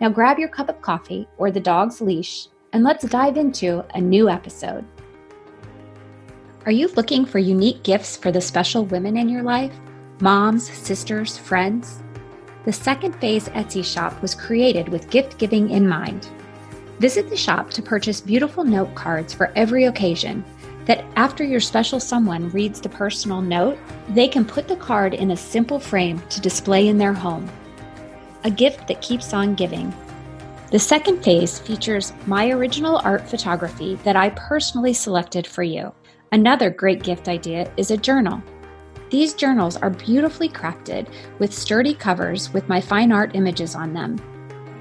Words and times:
Now 0.00 0.08
grab 0.08 0.38
your 0.38 0.48
cup 0.48 0.68
of 0.68 0.82
coffee 0.82 1.28
or 1.38 1.50
the 1.50 1.60
dog's 1.60 2.00
leash 2.00 2.48
and 2.72 2.82
let's 2.82 3.06
dive 3.06 3.36
into 3.36 3.84
a 3.94 4.00
new 4.00 4.28
episode. 4.28 4.84
Are 6.66 6.72
you 6.72 6.88
looking 6.88 7.24
for 7.24 7.38
unique 7.38 7.82
gifts 7.84 8.16
for 8.16 8.32
the 8.32 8.40
special 8.40 8.84
women 8.86 9.16
in 9.16 9.28
your 9.28 9.42
life? 9.42 9.72
Moms, 10.20 10.68
sisters, 10.70 11.38
friends? 11.38 12.02
The 12.64 12.72
Second 12.72 13.12
Phase 13.20 13.48
Etsy 13.50 13.84
shop 13.84 14.20
was 14.22 14.34
created 14.34 14.88
with 14.88 15.10
gift 15.10 15.38
giving 15.38 15.70
in 15.70 15.88
mind. 15.88 16.28
Visit 16.98 17.28
the 17.28 17.36
shop 17.36 17.70
to 17.70 17.82
purchase 17.82 18.20
beautiful 18.20 18.64
note 18.64 18.94
cards 18.94 19.32
for 19.32 19.52
every 19.54 19.84
occasion 19.84 20.44
that 20.86 21.04
after 21.16 21.44
your 21.44 21.60
special 21.60 22.00
someone 22.00 22.48
reads 22.50 22.80
the 22.80 22.88
personal 22.88 23.40
note, 23.40 23.78
they 24.08 24.26
can 24.26 24.44
put 24.44 24.66
the 24.66 24.76
card 24.76 25.14
in 25.14 25.30
a 25.30 25.36
simple 25.36 25.78
frame 25.78 26.20
to 26.30 26.40
display 26.40 26.88
in 26.88 26.98
their 26.98 27.12
home 27.12 27.48
a 28.44 28.50
gift 28.50 28.86
that 28.86 29.02
keeps 29.02 29.32
on 29.32 29.54
giving. 29.54 29.92
The 30.70 30.78
second 30.78 31.22
phase 31.22 31.58
features 31.58 32.12
my 32.26 32.50
original 32.50 33.00
art 33.04 33.28
photography 33.28 33.96
that 34.04 34.16
I 34.16 34.30
personally 34.30 34.92
selected 34.92 35.46
for 35.46 35.62
you. 35.62 35.92
Another 36.32 36.70
great 36.70 37.02
gift 37.02 37.28
idea 37.28 37.70
is 37.76 37.90
a 37.90 37.96
journal. 37.96 38.42
These 39.10 39.34
journals 39.34 39.76
are 39.76 39.90
beautifully 39.90 40.48
crafted 40.48 41.08
with 41.38 41.54
sturdy 41.54 41.94
covers 41.94 42.52
with 42.52 42.68
my 42.68 42.80
fine 42.80 43.12
art 43.12 43.34
images 43.34 43.74
on 43.74 43.94
them. 43.94 44.18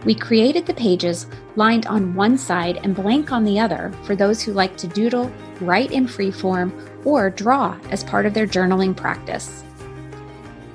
We 0.06 0.16
created 0.16 0.66
the 0.66 0.74
pages 0.74 1.28
lined 1.56 1.86
on 1.86 2.16
one 2.16 2.38
side 2.38 2.80
and 2.84 2.96
blank 2.96 3.32
on 3.32 3.44
the 3.44 3.60
other 3.60 3.94
for 4.04 4.16
those 4.16 4.42
who 4.42 4.52
like 4.52 4.76
to 4.78 4.88
doodle, 4.88 5.32
write 5.62 5.92
in 5.92 6.08
free 6.08 6.32
form, 6.32 6.74
or 7.06 7.30
draw 7.30 7.78
as 7.92 8.04
part 8.04 8.26
of 8.26 8.34
their 8.34 8.48
journaling 8.48 8.96
practice. 8.96 9.64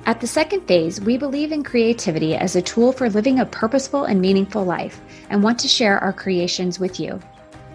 At 0.09 0.19
the 0.19 0.25
second 0.25 0.61
phase, 0.61 0.99
we 0.99 1.17
believe 1.17 1.51
in 1.51 1.63
creativity 1.63 2.35
as 2.35 2.55
a 2.55 2.63
tool 2.63 2.91
for 2.91 3.11
living 3.11 3.41
a 3.41 3.45
purposeful 3.45 4.05
and 4.05 4.19
meaningful 4.19 4.65
life 4.65 4.99
and 5.29 5.43
want 5.43 5.59
to 5.59 5.67
share 5.67 5.99
our 5.99 6.11
creations 6.11 6.79
with 6.79 6.99
you. 6.99 7.19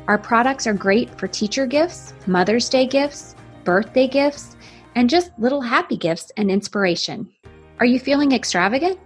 Our 0.08 0.18
products 0.18 0.66
are 0.66 0.74
great 0.74 1.16
for 1.16 1.28
teacher 1.28 1.64
gifts, 1.64 2.12
Mother's 2.26 2.68
Day 2.68 2.88
gifts, 2.88 3.36
birthday 3.62 4.08
gifts, 4.08 4.56
and 4.96 5.08
just 5.08 5.30
little 5.38 5.60
happy 5.60 5.96
gifts 5.96 6.32
and 6.36 6.50
inspiration. 6.50 7.30
Are 7.78 7.86
you 7.86 8.00
feeling 8.00 8.32
extravagant 8.32 8.98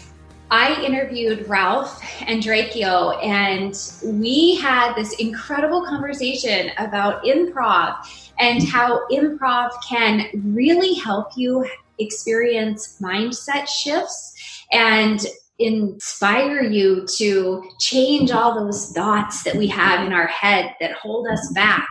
I 0.52 0.82
interviewed 0.84 1.48
Ralph 1.48 2.04
and 2.28 2.44
Andracchio, 2.44 3.24
and 3.24 3.74
we 4.22 4.56
had 4.56 4.94
this 4.96 5.14
incredible 5.14 5.86
conversation 5.86 6.72
about 6.78 7.24
improv 7.24 7.96
and 8.38 8.62
how 8.68 9.08
improv 9.08 9.72
can 9.88 10.28
really 10.54 10.94
help 10.96 11.30
you 11.38 11.66
experience 12.00 12.98
mindset 13.02 13.66
shifts 13.70 14.66
and 14.74 15.26
inspire 15.58 16.64
you 16.64 17.08
to 17.16 17.64
change 17.80 18.32
all 18.32 18.54
those 18.54 18.92
thoughts 18.92 19.44
that 19.44 19.56
we 19.56 19.68
have 19.68 20.06
in 20.06 20.12
our 20.12 20.28
head 20.28 20.76
that 20.82 20.92
hold 20.94 21.28
us 21.28 21.50
back 21.54 21.88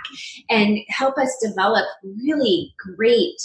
and 0.51 0.79
help 0.89 1.17
us 1.17 1.35
develop 1.43 1.87
really 2.03 2.75
great 2.95 3.41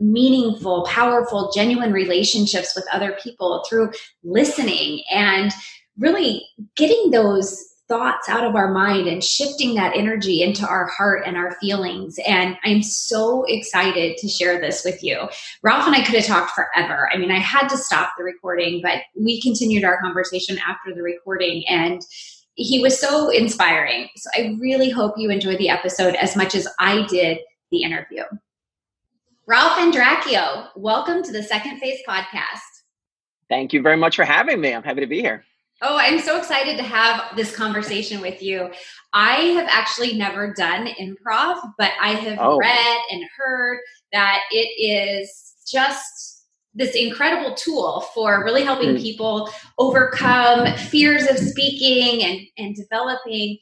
meaningful, 0.00 0.84
powerful, 0.84 1.50
genuine 1.54 1.92
relationships 1.92 2.74
with 2.74 2.86
other 2.92 3.16
people 3.22 3.64
through 3.68 3.90
listening 4.22 5.02
and 5.10 5.52
really 5.98 6.44
getting 6.76 7.10
those 7.10 7.64
thoughts 7.88 8.28
out 8.28 8.44
of 8.44 8.54
our 8.54 8.70
mind 8.70 9.08
and 9.08 9.24
shifting 9.24 9.74
that 9.74 9.96
energy 9.96 10.42
into 10.42 10.66
our 10.66 10.86
heart 10.86 11.22
and 11.26 11.36
our 11.36 11.52
feelings. 11.52 12.18
And 12.26 12.56
I'm 12.62 12.82
so 12.82 13.44
excited 13.48 14.18
to 14.18 14.28
share 14.28 14.60
this 14.60 14.84
with 14.84 15.02
you. 15.02 15.28
Ralph 15.62 15.86
and 15.86 15.96
I 15.96 16.04
could 16.04 16.14
have 16.14 16.26
talked 16.26 16.50
forever. 16.50 17.08
I 17.12 17.16
mean, 17.16 17.30
I 17.30 17.38
had 17.38 17.68
to 17.68 17.78
stop 17.78 18.12
the 18.18 18.24
recording, 18.24 18.82
but 18.82 18.98
we 19.18 19.40
continued 19.40 19.84
our 19.84 20.00
conversation 20.02 20.58
after 20.68 20.94
the 20.94 21.02
recording 21.02 21.66
and 21.66 22.02
he 22.54 22.80
was 22.80 23.00
so 23.00 23.30
inspiring. 23.30 24.08
So 24.16 24.30
I 24.36 24.56
really 24.60 24.90
hope 24.90 25.14
you 25.16 25.30
enjoy 25.30 25.56
the 25.56 25.70
episode 25.70 26.14
as 26.16 26.36
much 26.36 26.54
as 26.54 26.68
I 26.78 27.06
did 27.06 27.38
the 27.70 27.82
interview. 27.82 28.24
Ralph 29.48 29.78
Andracchio, 29.78 30.68
welcome 30.76 31.22
to 31.22 31.32
the 31.32 31.42
Second 31.42 31.78
Phase 31.78 32.00
podcast. 32.06 32.60
Thank 33.48 33.72
you 33.72 33.80
very 33.80 33.96
much 33.96 34.14
for 34.14 34.26
having 34.26 34.60
me. 34.60 34.74
I'm 34.74 34.82
happy 34.82 35.00
to 35.00 35.06
be 35.06 35.22
here. 35.22 35.42
Oh, 35.80 35.96
I'm 35.96 36.18
so 36.18 36.36
excited 36.36 36.76
to 36.76 36.82
have 36.82 37.34
this 37.34 37.56
conversation 37.56 38.20
with 38.20 38.42
you. 38.42 38.70
I 39.14 39.36
have 39.36 39.66
actually 39.70 40.18
never 40.18 40.52
done 40.52 40.88
improv, 41.00 41.62
but 41.78 41.92
I 41.98 42.10
have 42.10 42.38
oh. 42.38 42.58
read 42.58 43.00
and 43.10 43.24
heard 43.38 43.78
that 44.12 44.40
it 44.50 44.68
is 44.78 45.54
just 45.66 46.44
this 46.74 46.94
incredible 46.94 47.54
tool 47.54 48.02
for 48.12 48.44
really 48.44 48.64
helping 48.64 48.96
mm. 48.96 49.00
people 49.00 49.48
overcome 49.78 50.76
fears 50.76 51.26
of 51.26 51.38
speaking 51.38 52.22
and, 52.22 52.40
and 52.58 52.76
developing 52.76 53.56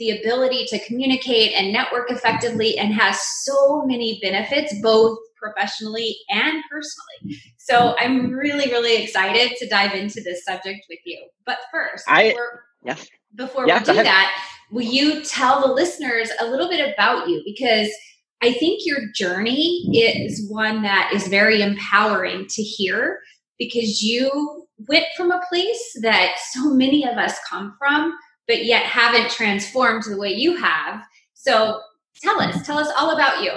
the 0.00 0.18
ability 0.18 0.66
to 0.66 0.84
communicate 0.84 1.52
and 1.52 1.72
network 1.72 2.10
effectively 2.10 2.76
and 2.76 2.92
has 2.92 3.20
so 3.44 3.84
many 3.84 4.18
benefits 4.20 4.74
both 4.80 5.16
professionally 5.40 6.16
and 6.30 6.62
personally. 6.70 7.40
So 7.58 7.94
I'm 7.98 8.30
really, 8.30 8.70
really 8.70 9.02
excited 9.02 9.56
to 9.58 9.68
dive 9.68 9.94
into 9.94 10.20
this 10.22 10.44
subject 10.44 10.86
with 10.88 11.00
you. 11.04 11.26
But 11.46 11.58
first, 11.72 12.04
I, 12.08 12.30
before, 12.30 12.64
yes. 12.84 13.08
before 13.34 13.68
yeah, 13.68 13.78
we 13.80 13.84
do 13.84 13.94
that, 13.94 14.44
will 14.70 14.82
you 14.82 15.22
tell 15.24 15.66
the 15.66 15.72
listeners 15.72 16.30
a 16.40 16.46
little 16.46 16.68
bit 16.68 16.92
about 16.92 17.28
you? 17.28 17.42
Because 17.44 17.90
I 18.42 18.52
think 18.52 18.82
your 18.84 19.00
journey 19.14 19.88
is 19.92 20.48
one 20.48 20.82
that 20.82 21.10
is 21.12 21.26
very 21.26 21.60
empowering 21.60 22.46
to 22.48 22.62
hear 22.62 23.20
because 23.58 24.02
you 24.02 24.66
went 24.86 25.06
from 25.16 25.32
a 25.32 25.42
place 25.48 25.98
that 26.02 26.36
so 26.52 26.72
many 26.72 27.04
of 27.04 27.18
us 27.18 27.36
come 27.48 27.74
from, 27.78 28.16
but 28.46 28.64
yet 28.64 28.84
haven't 28.84 29.30
transformed 29.30 30.04
the 30.04 30.16
way 30.16 30.32
you 30.32 30.56
have. 30.56 31.02
So 31.34 31.80
tell 32.22 32.40
us, 32.40 32.64
tell 32.64 32.78
us 32.78 32.92
all 32.96 33.10
about 33.10 33.42
you. 33.42 33.52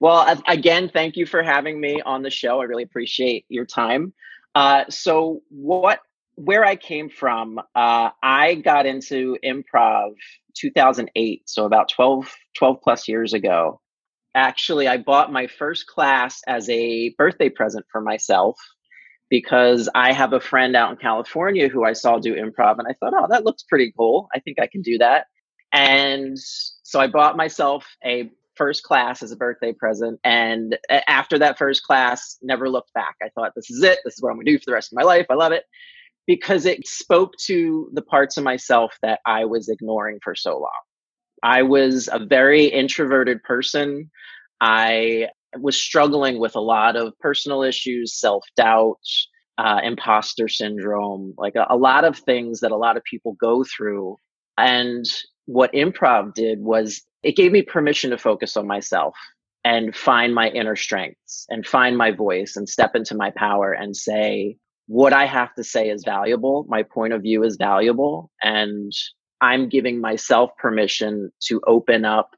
Well, 0.00 0.40
again, 0.46 0.90
thank 0.92 1.16
you 1.16 1.26
for 1.26 1.42
having 1.42 1.80
me 1.80 2.00
on 2.02 2.22
the 2.22 2.30
show. 2.30 2.60
I 2.60 2.64
really 2.64 2.84
appreciate 2.84 3.44
your 3.48 3.66
time. 3.66 4.12
Uh, 4.54 4.84
so, 4.90 5.42
what, 5.50 6.00
where 6.36 6.64
I 6.64 6.76
came 6.76 7.10
from, 7.10 7.58
uh, 7.74 8.10
I 8.22 8.56
got 8.56 8.86
into 8.86 9.36
improv 9.44 10.12
2008, 10.56 11.48
so 11.48 11.64
about 11.64 11.88
12, 11.90 12.32
12 12.56 12.76
plus 12.82 13.08
years 13.08 13.34
ago. 13.34 13.80
actually, 14.34 14.88
I 14.88 14.98
bought 14.98 15.32
my 15.32 15.46
first 15.48 15.86
class 15.86 16.40
as 16.46 16.68
a 16.70 17.10
birthday 17.18 17.48
present 17.48 17.86
for 17.90 18.00
myself 18.00 18.58
because 19.30 19.88
I 19.94 20.12
have 20.12 20.32
a 20.32 20.40
friend 20.40 20.76
out 20.76 20.90
in 20.92 20.96
California 20.96 21.68
who 21.68 21.84
I 21.84 21.92
saw 21.92 22.18
do 22.18 22.34
improv 22.34 22.78
and 22.78 22.88
I 22.88 22.94
thought, 23.00 23.14
oh, 23.16 23.26
that 23.30 23.44
looks 23.44 23.64
pretty 23.64 23.92
cool. 23.96 24.28
I 24.34 24.40
think 24.40 24.58
I 24.60 24.66
can 24.68 24.82
do 24.82 24.98
that. 24.98 25.26
And 25.72 26.38
so 26.38 27.00
I 27.00 27.08
bought 27.08 27.36
myself 27.36 27.86
a 28.04 28.30
first 28.58 28.82
class 28.82 29.22
as 29.22 29.32
a 29.32 29.36
birthday 29.36 29.72
present. 29.72 30.20
And 30.24 30.76
after 31.06 31.38
that 31.38 31.56
first 31.56 31.84
class, 31.84 32.36
never 32.42 32.68
looked 32.68 32.92
back. 32.92 33.14
I 33.22 33.28
thought, 33.30 33.52
this 33.56 33.70
is 33.70 33.82
it. 33.82 34.00
This 34.04 34.14
is 34.14 34.22
what 34.22 34.30
I'm 34.30 34.36
going 34.36 34.46
to 34.46 34.52
do 34.52 34.58
for 34.58 34.64
the 34.66 34.74
rest 34.74 34.92
of 34.92 34.96
my 34.96 35.04
life. 35.04 35.26
I 35.30 35.34
love 35.34 35.52
it 35.52 35.64
because 36.26 36.66
it 36.66 36.86
spoke 36.86 37.32
to 37.46 37.88
the 37.94 38.02
parts 38.02 38.36
of 38.36 38.44
myself 38.44 38.98
that 39.02 39.20
I 39.24 39.46
was 39.46 39.70
ignoring 39.70 40.18
for 40.22 40.34
so 40.34 40.58
long. 40.58 40.70
I 41.42 41.62
was 41.62 42.08
a 42.12 42.18
very 42.24 42.66
introverted 42.66 43.42
person. 43.44 44.10
I 44.60 45.28
was 45.56 45.80
struggling 45.80 46.38
with 46.38 46.56
a 46.56 46.60
lot 46.60 46.96
of 46.96 47.18
personal 47.20 47.62
issues, 47.62 48.18
self 48.18 48.44
doubt, 48.56 49.00
uh, 49.56 49.80
imposter 49.82 50.48
syndrome, 50.48 51.34
like 51.38 51.54
a, 51.56 51.66
a 51.70 51.76
lot 51.76 52.04
of 52.04 52.18
things 52.18 52.60
that 52.60 52.72
a 52.72 52.76
lot 52.76 52.96
of 52.96 53.04
people 53.04 53.36
go 53.40 53.64
through. 53.64 54.16
And 54.58 55.04
what 55.46 55.72
improv 55.72 56.34
did 56.34 56.60
was 56.60 57.02
it 57.22 57.36
gave 57.36 57.52
me 57.52 57.62
permission 57.62 58.10
to 58.10 58.18
focus 58.18 58.56
on 58.56 58.66
myself 58.66 59.14
and 59.64 59.94
find 59.94 60.34
my 60.34 60.48
inner 60.48 60.76
strengths 60.76 61.46
and 61.48 61.66
find 61.66 61.96
my 61.96 62.10
voice 62.12 62.56
and 62.56 62.68
step 62.68 62.94
into 62.94 63.14
my 63.14 63.30
power 63.36 63.72
and 63.72 63.96
say, 63.96 64.56
what 64.86 65.12
I 65.12 65.26
have 65.26 65.54
to 65.56 65.64
say 65.64 65.90
is 65.90 66.02
valuable. 66.04 66.64
My 66.68 66.82
point 66.82 67.12
of 67.12 67.22
view 67.22 67.44
is 67.44 67.56
valuable. 67.58 68.30
And 68.42 68.92
I'm 69.40 69.68
giving 69.68 70.00
myself 70.00 70.50
permission 70.58 71.30
to 71.48 71.60
open 71.66 72.04
up 72.04 72.30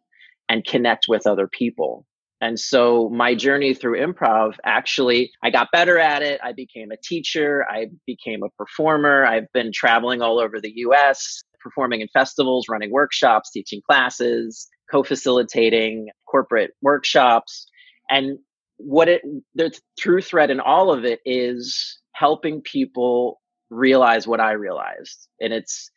and 0.49 0.65
connect 0.65 1.06
with 1.09 1.26
other 1.26 1.47
people. 1.47 2.05
And 2.41 2.59
so 2.59 3.11
my 3.11 3.35
journey 3.35 3.75
through 3.75 4.00
improv 4.00 4.55
actually, 4.65 5.31
I 5.44 5.50
got 5.50 5.69
better 5.73 5.99
at 5.99 6.23
it. 6.23 6.41
I 6.43 6.53
became 6.53 6.91
a 6.91 6.97
teacher. 6.97 7.65
I 7.69 7.87
became 8.06 8.43
a 8.43 8.49
performer. 8.56 9.25
I've 9.25 9.53
been 9.53 9.71
traveling 9.73 10.23
all 10.23 10.41
over 10.41 10.61
the 10.61 10.73
US, 10.76 11.44
performing 11.61 12.01
in 12.01 12.09
festivals, 12.09 12.67
running 12.69 12.91
workshops, 12.91 13.51
teaching 13.51 13.81
classes, 13.87 14.69
co 14.91 15.03
facilitating 15.03 16.09
corporate 16.27 16.73
workshops. 16.83 17.67
And 18.09 18.39
what 18.77 19.09
it, 19.09 19.23
the 19.55 19.73
true 19.99 20.21
thread 20.21 20.51
in 20.51 20.61
all 20.61 20.93
of 20.93 21.05
it 21.05 21.21
is 21.25 21.99
helping 22.12 22.61
people 22.61 23.41
realize 23.71 24.27
what 24.27 24.41
I 24.41 24.53
realized. 24.53 25.29
And 25.41 25.53
it's, 25.53 25.91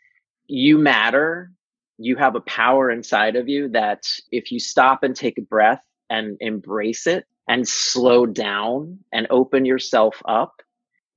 you 0.47 0.77
matter. 0.77 1.51
You 1.97 2.15
have 2.17 2.35
a 2.35 2.41
power 2.41 2.91
inside 2.91 3.35
of 3.35 3.47
you 3.47 3.69
that 3.69 4.03
if 4.31 4.51
you 4.51 4.59
stop 4.59 5.03
and 5.03 5.15
take 5.15 5.37
a 5.37 5.41
breath 5.41 5.81
and 6.09 6.37
embrace 6.39 7.07
it 7.07 7.25
and 7.47 7.67
slow 7.67 8.25
down 8.25 8.99
and 9.11 9.27
open 9.29 9.65
yourself 9.65 10.21
up, 10.25 10.61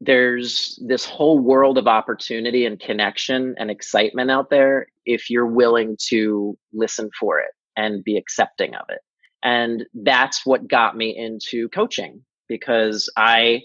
there's 0.01 0.79
this 0.87 1.05
whole 1.05 1.39
world 1.39 1.79
of 1.79 1.87
opportunity 1.87 2.67
and 2.67 2.79
connection 2.79 3.55
and 3.59 3.71
excitement 3.71 4.31
out 4.31 4.51
there 4.51 4.87
if 5.07 5.31
you're 5.31 5.47
willing 5.47 5.97
to 6.09 6.57
listen 6.73 7.11
for 7.19 7.39
it 7.39 7.51
and 7.77 8.05
be 8.05 8.17
accepting 8.17 8.75
of 8.75 8.87
it. 8.89 9.01
And 9.43 9.85
that's 9.95 10.45
what 10.45 10.69
got 10.69 10.97
me 10.97 11.17
into 11.17 11.69
coaching 11.69 12.23
because 12.49 13.11
I 13.17 13.63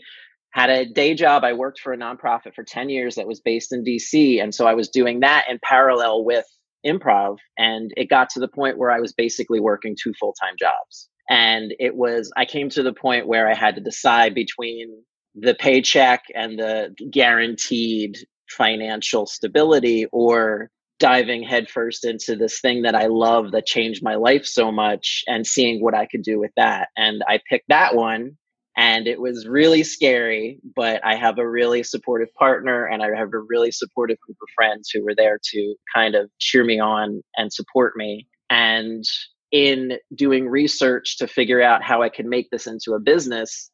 had 0.52 0.70
a 0.70 0.86
day 0.86 1.14
job. 1.14 1.44
I 1.44 1.54
worked 1.54 1.80
for 1.80 1.94
a 1.94 1.98
nonprofit 1.98 2.54
for 2.54 2.64
10 2.64 2.90
years 2.90 3.16
that 3.16 3.28
was 3.28 3.40
based 3.40 3.74
in 3.74 3.84
DC. 3.84 4.42
And 4.42 4.54
so 4.54 4.68
I 4.68 4.74
was 4.74 4.90
doing 4.90 5.22
that 5.22 5.46
in 5.50 5.60
parallel 5.64 6.24
with 6.24 6.46
improv. 6.86 7.38
And 7.58 7.92
it 7.98 8.10
got 8.10 8.30
to 8.32 8.40
the 8.40 8.48
point 8.48 8.78
where 8.78 8.92
I 8.92 9.00
was 9.00 9.14
basically 9.14 9.60
working 9.60 9.96
two 10.02 10.14
full 10.20 10.34
time 10.34 10.56
jobs. 10.60 11.10
And 11.30 11.74
it 11.80 11.96
was, 11.96 12.32
I 12.36 12.46
came 12.46 12.70
to 12.70 12.84
the 12.84 12.94
point 12.94 13.28
where 13.28 13.50
I 13.50 13.54
had 13.54 13.76
to 13.76 13.82
decide 13.82 14.36
between 14.36 15.04
the 15.36 15.56
paycheck 15.56 16.24
and 16.36 16.60
the 16.60 16.96
guaranteed 17.12 18.18
financial 18.50 19.26
stability 19.26 20.06
or 20.12 20.70
diving 21.00 21.42
headfirst 21.42 22.06
into 22.06 22.36
this 22.36 22.60
thing 22.60 22.84
that 22.84 22.96
I 22.96 23.08
love 23.08 23.52
that 23.52 23.66
changed 23.66 24.04
my 24.04 24.16
life 24.16 24.46
so 24.46 24.72
much 24.72 25.24
and 25.28 25.48
seeing 25.48 25.82
what 25.82 25.96
I 25.96 26.06
could 26.06 26.22
do 26.22 26.40
with 26.40 26.52
that. 26.58 26.90
And 26.96 27.24
I 27.28 27.40
picked 27.50 27.70
that 27.70 27.96
one 27.96 28.38
and 28.78 29.08
it 29.08 29.20
was 29.20 29.48
really 29.48 29.84
scary, 29.84 30.60
but 30.76 31.04
I 31.04 31.16
have 31.16 31.40
a 31.40 31.50
really 31.50 31.84
supportive 31.84 32.34
partner 32.36 32.86
and 32.86 33.02
I 33.02 33.08
have 33.18 33.34
a 33.34 33.40
really 33.40 33.72
supportive 33.72 34.20
group 34.20 34.38
of 34.42 34.48
friends 34.56 34.90
who 34.94 35.04
were 35.04 35.16
there 35.16 35.40
to 35.52 35.76
kind 35.94 36.16
of 36.16 36.30
cheer 36.40 36.64
me 36.64 36.80
on 36.80 37.22
and 37.36 37.52
support 37.52 37.98
me. 37.98 38.28
And 38.50 39.04
in 39.52 39.98
doing 40.16 40.48
research 40.48 41.18
to 41.18 41.28
figure 41.28 41.62
out 41.62 41.84
how 41.84 42.02
I 42.02 42.10
could 42.10 42.26
make 42.26 42.50
this 42.52 42.68
into 42.68 42.94
a 42.94 43.00
business, 43.00 43.70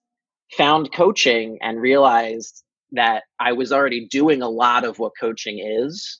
found 0.55 0.93
coaching 0.93 1.57
and 1.61 1.81
realized 1.81 2.63
that 2.91 3.23
I 3.39 3.51
was 3.53 3.71
already 3.71 4.07
doing 4.07 4.41
a 4.41 4.49
lot 4.49 4.85
of 4.85 4.99
what 4.99 5.13
coaching 5.19 5.59
is. 5.59 6.19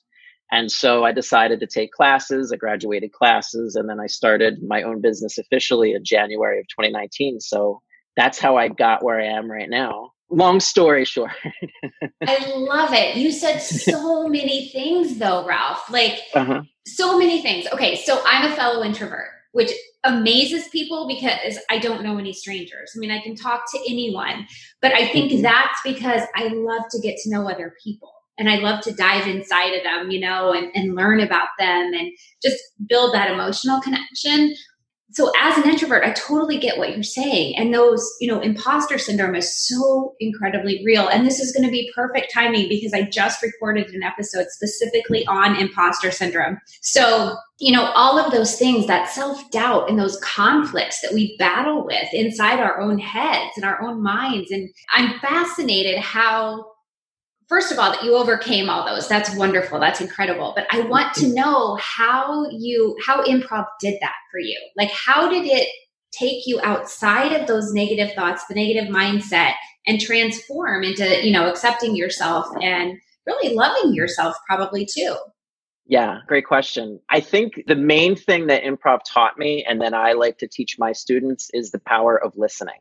And 0.50 0.70
so 0.70 1.04
I 1.04 1.12
decided 1.12 1.60
to 1.60 1.66
take 1.66 1.92
classes. 1.92 2.52
I 2.52 2.56
graduated 2.56 3.12
classes 3.12 3.74
and 3.74 3.88
then 3.88 4.00
I 4.00 4.06
started 4.06 4.62
my 4.66 4.82
own 4.82 5.00
business 5.00 5.38
officially 5.38 5.92
in 5.92 6.04
January 6.04 6.58
of 6.58 6.66
2019. 6.68 7.40
So 7.40 7.80
that's 8.16 8.38
how 8.38 8.56
I 8.56 8.68
got 8.68 9.04
where 9.04 9.20
I 9.20 9.26
am 9.26 9.50
right 9.50 9.68
now. 9.68 10.12
Long 10.30 10.60
story 10.60 11.04
short. 11.04 11.30
I 12.26 12.52
love 12.54 12.92
it. 12.92 13.16
You 13.16 13.32
said 13.32 13.58
so 13.58 14.28
many 14.28 14.68
things 14.68 15.18
though, 15.18 15.46
Ralph. 15.46 15.88
Like 15.90 16.20
uh-huh. 16.34 16.62
so 16.86 17.18
many 17.18 17.40
things. 17.40 17.66
Okay, 17.72 17.96
so 17.96 18.22
I'm 18.26 18.50
a 18.50 18.54
fellow 18.54 18.84
introvert 18.84 19.30
which 19.52 19.72
amazes 20.04 20.68
people 20.68 21.08
because 21.08 21.58
I 21.70 21.78
don't 21.78 22.02
know 22.02 22.18
any 22.18 22.32
strangers. 22.32 22.92
I 22.94 22.98
mean, 22.98 23.10
I 23.10 23.20
can 23.20 23.34
talk 23.34 23.62
to 23.72 23.80
anyone, 23.88 24.46
but 24.80 24.92
I 24.92 25.08
think 25.08 25.32
mm-hmm. 25.32 25.42
that's 25.42 25.80
because 25.84 26.22
I 26.34 26.48
love 26.48 26.82
to 26.90 27.00
get 27.00 27.16
to 27.18 27.30
know 27.30 27.48
other 27.48 27.74
people 27.82 28.12
and 28.38 28.48
I 28.48 28.56
love 28.56 28.82
to 28.82 28.94
dive 28.94 29.26
inside 29.26 29.74
of 29.74 29.82
them, 29.82 30.10
you 30.10 30.20
know, 30.20 30.52
and, 30.52 30.70
and 30.74 30.94
learn 30.94 31.20
about 31.20 31.48
them 31.58 31.92
and 31.92 32.12
just 32.42 32.62
build 32.86 33.14
that 33.14 33.30
emotional 33.30 33.80
connection 33.80 34.54
so 35.10 35.32
as 35.40 35.56
an 35.56 35.68
introvert 35.68 36.04
i 36.04 36.12
totally 36.12 36.58
get 36.58 36.78
what 36.78 36.94
you're 36.94 37.02
saying. 37.02 37.56
And 37.56 37.72
those 37.72 38.06
you 38.20 38.28
know 38.28 38.40
imposter 38.40 38.98
syndrome 38.98 39.34
is 39.34 39.66
so 39.66 40.14
incredibly 40.20 40.82
real. 40.84 41.08
And 41.08 41.26
this 41.26 41.40
is 41.40 41.52
going 41.52 41.64
to 41.64 41.70
be 41.70 41.90
perfect 41.94 42.32
timing 42.32 42.68
because 42.68 42.92
i 42.92 43.02
just 43.02 43.42
recorded 43.42 43.88
an 43.90 44.02
episode 44.02 44.46
specifically 44.50 45.26
on 45.26 45.56
imposter 45.56 46.10
syndrome. 46.10 46.58
So 46.82 47.36
you 47.58 47.72
know 47.72 47.90
all 47.94 48.18
of 48.18 48.32
those 48.32 48.56
things 48.56 48.86
that 48.86 49.08
self-doubt 49.08 49.88
and 49.88 49.98
those 49.98 50.18
conflicts 50.20 51.00
that 51.00 51.14
we 51.14 51.36
battle 51.38 51.84
with 51.84 52.08
inside 52.12 52.60
our 52.60 52.80
own 52.80 52.98
heads 52.98 53.52
and 53.56 53.64
our 53.64 53.80
own 53.82 54.02
minds. 54.02 54.50
And 54.50 54.68
i'm 54.94 55.18
fascinated 55.20 55.98
how 55.98 56.64
first 57.48 57.72
of 57.72 57.78
all 57.78 57.90
that 57.90 58.04
you 58.04 58.14
overcame 58.14 58.68
all 58.70 58.86
those. 58.86 59.08
That's 59.08 59.34
wonderful. 59.34 59.80
That's 59.80 60.00
incredible. 60.00 60.52
But 60.54 60.66
i 60.70 60.80
want 60.80 61.14
to 61.14 61.32
know 61.32 61.76
how 61.76 62.48
you 62.50 62.96
how 63.04 63.24
improv 63.24 63.66
did 63.80 63.98
that 64.00 64.14
for 64.30 64.40
you? 64.40 64.58
Like 64.76 64.90
how 64.90 65.28
did 65.28 65.46
it 65.46 65.68
take 66.12 66.46
you 66.46 66.60
outside 66.62 67.32
of 67.32 67.46
those 67.46 67.72
negative 67.72 68.14
thoughts 68.14 68.44
the 68.48 68.54
negative 68.54 68.92
mindset 68.92 69.52
and 69.86 70.00
transform 70.00 70.82
into 70.84 71.24
you 71.24 71.32
know 71.32 71.48
accepting 71.48 71.96
yourself 71.96 72.46
and 72.62 72.98
really 73.26 73.54
loving 73.54 73.94
yourself 73.94 74.34
probably 74.46 74.86
too? 74.86 75.16
Yeah, 75.90 76.18
great 76.26 76.46
question. 76.46 77.00
I 77.08 77.20
think 77.20 77.62
the 77.66 77.74
main 77.74 78.14
thing 78.14 78.48
that 78.48 78.62
improv 78.62 79.00
taught 79.10 79.38
me 79.38 79.64
and 79.66 79.80
that 79.80 79.94
I 79.94 80.12
like 80.12 80.36
to 80.38 80.46
teach 80.46 80.78
my 80.78 80.92
students 80.92 81.48
is 81.54 81.70
the 81.70 81.78
power 81.78 82.22
of 82.22 82.36
listening. 82.36 82.80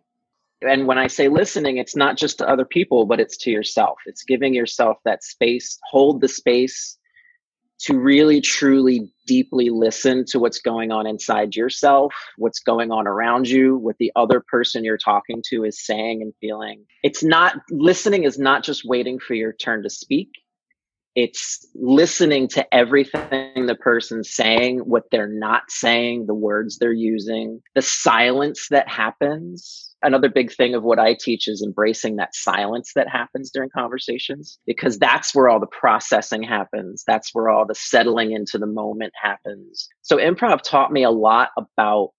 And 0.61 0.87
when 0.87 0.97
I 0.97 1.07
say 1.07 1.27
listening, 1.27 1.77
it's 1.77 1.95
not 1.95 2.17
just 2.17 2.39
to 2.39 2.49
other 2.49 2.65
people, 2.65 3.05
but 3.05 3.19
it's 3.19 3.37
to 3.37 3.51
yourself. 3.51 3.99
It's 4.05 4.23
giving 4.23 4.53
yourself 4.53 4.97
that 5.05 5.23
space, 5.23 5.77
hold 5.89 6.21
the 6.21 6.27
space 6.27 6.97
to 7.79 7.97
really, 7.97 8.41
truly, 8.41 9.13
deeply 9.27 9.69
listen 9.69 10.25
to 10.25 10.39
what's 10.39 10.59
going 10.59 10.91
on 10.91 11.05
inside 11.05 11.55
yourself, 11.55 12.11
what's 12.37 12.59
going 12.59 12.91
on 12.91 13.05
around 13.05 13.47
you, 13.47 13.77
what 13.77 13.97
the 13.99 14.11
other 14.15 14.43
person 14.47 14.83
you're 14.83 14.97
talking 14.97 15.43
to 15.49 15.63
is 15.63 15.85
saying 15.85 16.23
and 16.23 16.33
feeling. 16.41 16.85
It's 17.03 17.23
not, 17.23 17.57
listening 17.69 18.23
is 18.23 18.39
not 18.39 18.63
just 18.63 18.83
waiting 18.83 19.19
for 19.19 19.35
your 19.35 19.53
turn 19.53 19.83
to 19.83 19.91
speak 19.91 20.29
it's 21.17 21.65
listening 21.73 22.47
to 22.47 22.63
everything 22.71 23.65
the 23.65 23.73
person's 23.73 24.31
saying, 24.31 24.81
what 24.81 25.05
they're 25.09 25.27
not 25.27 25.63
saying, 25.67 26.27
the 26.27 26.35
words 26.35 26.77
they're 26.77 26.93
using, 26.93 27.59
the 27.73 27.81
silence 27.81 28.67
that 28.69 28.87
happens. 28.87 29.95
Another 30.03 30.29
big 30.29 30.53
thing 30.53 30.75
of 30.75 30.83
what 30.83 30.99
I 30.99 31.15
teach 31.19 31.47
is 31.47 31.63
embracing 31.65 32.17
that 32.17 32.35
silence 32.35 32.91
that 32.93 33.09
happens 33.09 33.49
during 33.49 33.71
conversations 33.75 34.59
because 34.67 34.99
that's 34.99 35.33
where 35.33 35.49
all 35.49 35.59
the 35.59 35.65
processing 35.65 36.43
happens. 36.43 37.03
That's 37.07 37.33
where 37.33 37.49
all 37.49 37.65
the 37.65 37.73
settling 37.73 38.31
into 38.33 38.59
the 38.59 38.67
moment 38.67 39.13
happens. 39.19 39.89
So 40.03 40.17
improv 40.17 40.61
taught 40.61 40.91
me 40.91 41.01
a 41.01 41.09
lot 41.09 41.49
about 41.57 42.09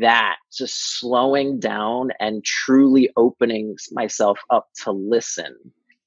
that, 0.00 0.34
just 0.52 0.98
slowing 0.98 1.60
down 1.60 2.08
and 2.18 2.44
truly 2.44 3.08
opening 3.16 3.76
myself 3.92 4.40
up 4.50 4.66
to 4.82 4.90
listen 4.90 5.54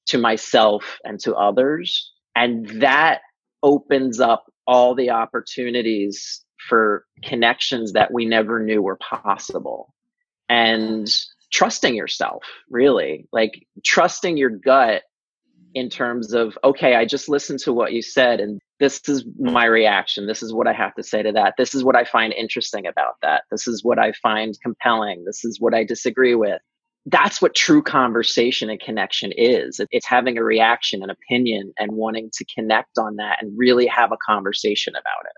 to 0.08 0.18
myself 0.18 0.98
and 1.04 1.18
to 1.20 1.34
others 1.34 2.11
and 2.34 2.82
that 2.82 3.20
opens 3.62 4.20
up 4.20 4.44
all 4.66 4.94
the 4.94 5.10
opportunities 5.10 6.44
for 6.68 7.04
connections 7.22 7.92
that 7.92 8.12
we 8.12 8.24
never 8.24 8.60
knew 8.60 8.82
were 8.82 8.98
possible. 8.98 9.92
And 10.48 11.08
trusting 11.52 11.94
yourself, 11.94 12.44
really, 12.70 13.28
like 13.32 13.66
trusting 13.84 14.36
your 14.36 14.50
gut 14.50 15.02
in 15.74 15.88
terms 15.88 16.32
of, 16.32 16.58
okay, 16.62 16.94
I 16.94 17.04
just 17.06 17.28
listened 17.28 17.60
to 17.60 17.72
what 17.72 17.92
you 17.92 18.02
said 18.02 18.40
and 18.40 18.60
this 18.78 19.00
is 19.08 19.24
my 19.38 19.64
reaction. 19.64 20.26
This 20.26 20.42
is 20.42 20.52
what 20.52 20.66
I 20.66 20.72
have 20.72 20.94
to 20.96 21.04
say 21.04 21.22
to 21.22 21.30
that. 21.32 21.54
This 21.56 21.72
is 21.72 21.84
what 21.84 21.96
I 21.96 22.04
find 22.04 22.32
interesting 22.32 22.86
about 22.86 23.14
that. 23.22 23.44
This 23.50 23.68
is 23.68 23.84
what 23.84 24.00
I 24.00 24.12
find 24.12 24.58
compelling. 24.60 25.24
This 25.24 25.44
is 25.44 25.60
what 25.60 25.72
I 25.72 25.84
disagree 25.84 26.34
with. 26.34 26.60
That's 27.06 27.42
what 27.42 27.54
true 27.54 27.82
conversation 27.82 28.70
and 28.70 28.80
connection 28.80 29.32
is. 29.36 29.80
It's 29.90 30.06
having 30.06 30.38
a 30.38 30.44
reaction, 30.44 31.02
an 31.02 31.10
opinion, 31.10 31.72
and 31.78 31.92
wanting 31.92 32.30
to 32.34 32.44
connect 32.44 32.96
on 32.96 33.16
that 33.16 33.38
and 33.40 33.56
really 33.56 33.86
have 33.86 34.12
a 34.12 34.18
conversation 34.24 34.94
about 34.94 35.26
it. 35.26 35.32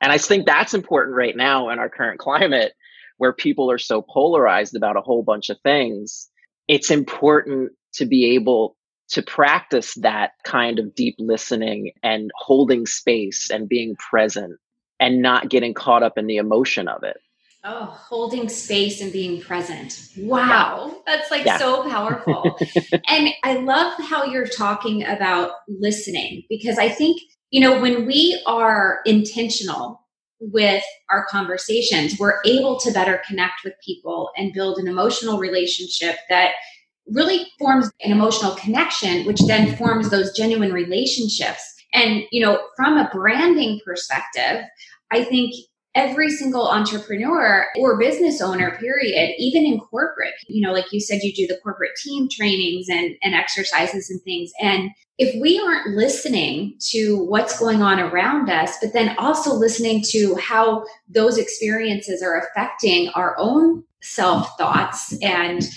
And 0.00 0.12
I 0.12 0.18
think 0.18 0.46
that's 0.46 0.74
important 0.74 1.16
right 1.16 1.36
now 1.36 1.70
in 1.70 1.78
our 1.78 1.88
current 1.88 2.18
climate 2.20 2.72
where 3.16 3.32
people 3.32 3.70
are 3.70 3.78
so 3.78 4.02
polarized 4.02 4.76
about 4.76 4.96
a 4.96 5.00
whole 5.00 5.22
bunch 5.22 5.48
of 5.50 5.58
things. 5.62 6.28
It's 6.68 6.90
important 6.90 7.72
to 7.94 8.06
be 8.06 8.34
able 8.34 8.76
to 9.10 9.22
practice 9.22 9.94
that 9.94 10.32
kind 10.44 10.78
of 10.78 10.94
deep 10.94 11.16
listening 11.18 11.92
and 12.02 12.30
holding 12.36 12.86
space 12.86 13.50
and 13.50 13.68
being 13.68 13.96
present 13.96 14.58
and 15.00 15.22
not 15.22 15.48
getting 15.48 15.74
caught 15.74 16.02
up 16.02 16.18
in 16.18 16.26
the 16.26 16.36
emotion 16.36 16.88
of 16.88 17.02
it. 17.02 17.16
Oh, 17.64 17.86
holding 17.86 18.48
space 18.48 19.00
and 19.00 19.12
being 19.12 19.40
present. 19.40 20.10
Wow. 20.16 20.86
Yeah. 20.86 20.98
That's 21.06 21.30
like 21.30 21.44
yeah. 21.44 21.58
so 21.58 21.88
powerful. 21.88 22.56
and 23.08 23.30
I 23.42 23.54
love 23.54 23.94
how 23.98 24.24
you're 24.24 24.46
talking 24.46 25.04
about 25.04 25.50
listening 25.68 26.44
because 26.48 26.78
I 26.78 26.88
think, 26.88 27.20
you 27.50 27.60
know, 27.60 27.80
when 27.80 28.06
we 28.06 28.40
are 28.46 29.00
intentional 29.04 30.06
with 30.40 30.84
our 31.10 31.26
conversations, 31.26 32.16
we're 32.18 32.40
able 32.44 32.78
to 32.78 32.92
better 32.92 33.20
connect 33.26 33.64
with 33.64 33.74
people 33.84 34.30
and 34.36 34.52
build 34.52 34.78
an 34.78 34.86
emotional 34.86 35.38
relationship 35.38 36.16
that 36.28 36.52
really 37.08 37.46
forms 37.58 37.90
an 38.04 38.12
emotional 38.12 38.54
connection, 38.54 39.26
which 39.26 39.40
then 39.46 39.74
forms 39.76 40.10
those 40.10 40.36
genuine 40.36 40.72
relationships. 40.72 41.74
And, 41.92 42.22
you 42.30 42.44
know, 42.44 42.60
from 42.76 42.98
a 42.98 43.10
branding 43.12 43.80
perspective, 43.84 44.64
I 45.10 45.24
think 45.24 45.54
every 45.94 46.30
single 46.30 46.68
entrepreneur 46.68 47.66
or 47.78 47.98
business 47.98 48.40
owner, 48.40 48.76
period, 48.78 49.34
even 49.38 49.64
in 49.64 49.80
corporate, 49.80 50.34
you 50.46 50.64
know, 50.64 50.72
like 50.72 50.92
you 50.92 51.00
said, 51.00 51.22
you 51.22 51.32
do 51.32 51.46
the 51.46 51.58
corporate 51.62 51.96
team 52.02 52.28
trainings 52.30 52.88
and, 52.88 53.16
and 53.22 53.34
exercises 53.34 54.10
and 54.10 54.20
things. 54.22 54.52
And 54.60 54.90
if 55.18 55.34
we 55.40 55.58
aren't 55.58 55.96
listening 55.96 56.76
to 56.90 57.24
what's 57.24 57.58
going 57.58 57.82
on 57.82 57.98
around 57.98 58.48
us, 58.48 58.76
but 58.80 58.92
then 58.92 59.16
also 59.18 59.52
listening 59.52 60.02
to 60.10 60.36
how 60.36 60.84
those 61.08 61.38
experiences 61.38 62.22
are 62.22 62.38
affecting 62.38 63.08
our 63.10 63.34
own 63.38 63.82
self 64.00 64.56
thoughts 64.56 65.12
and 65.22 65.68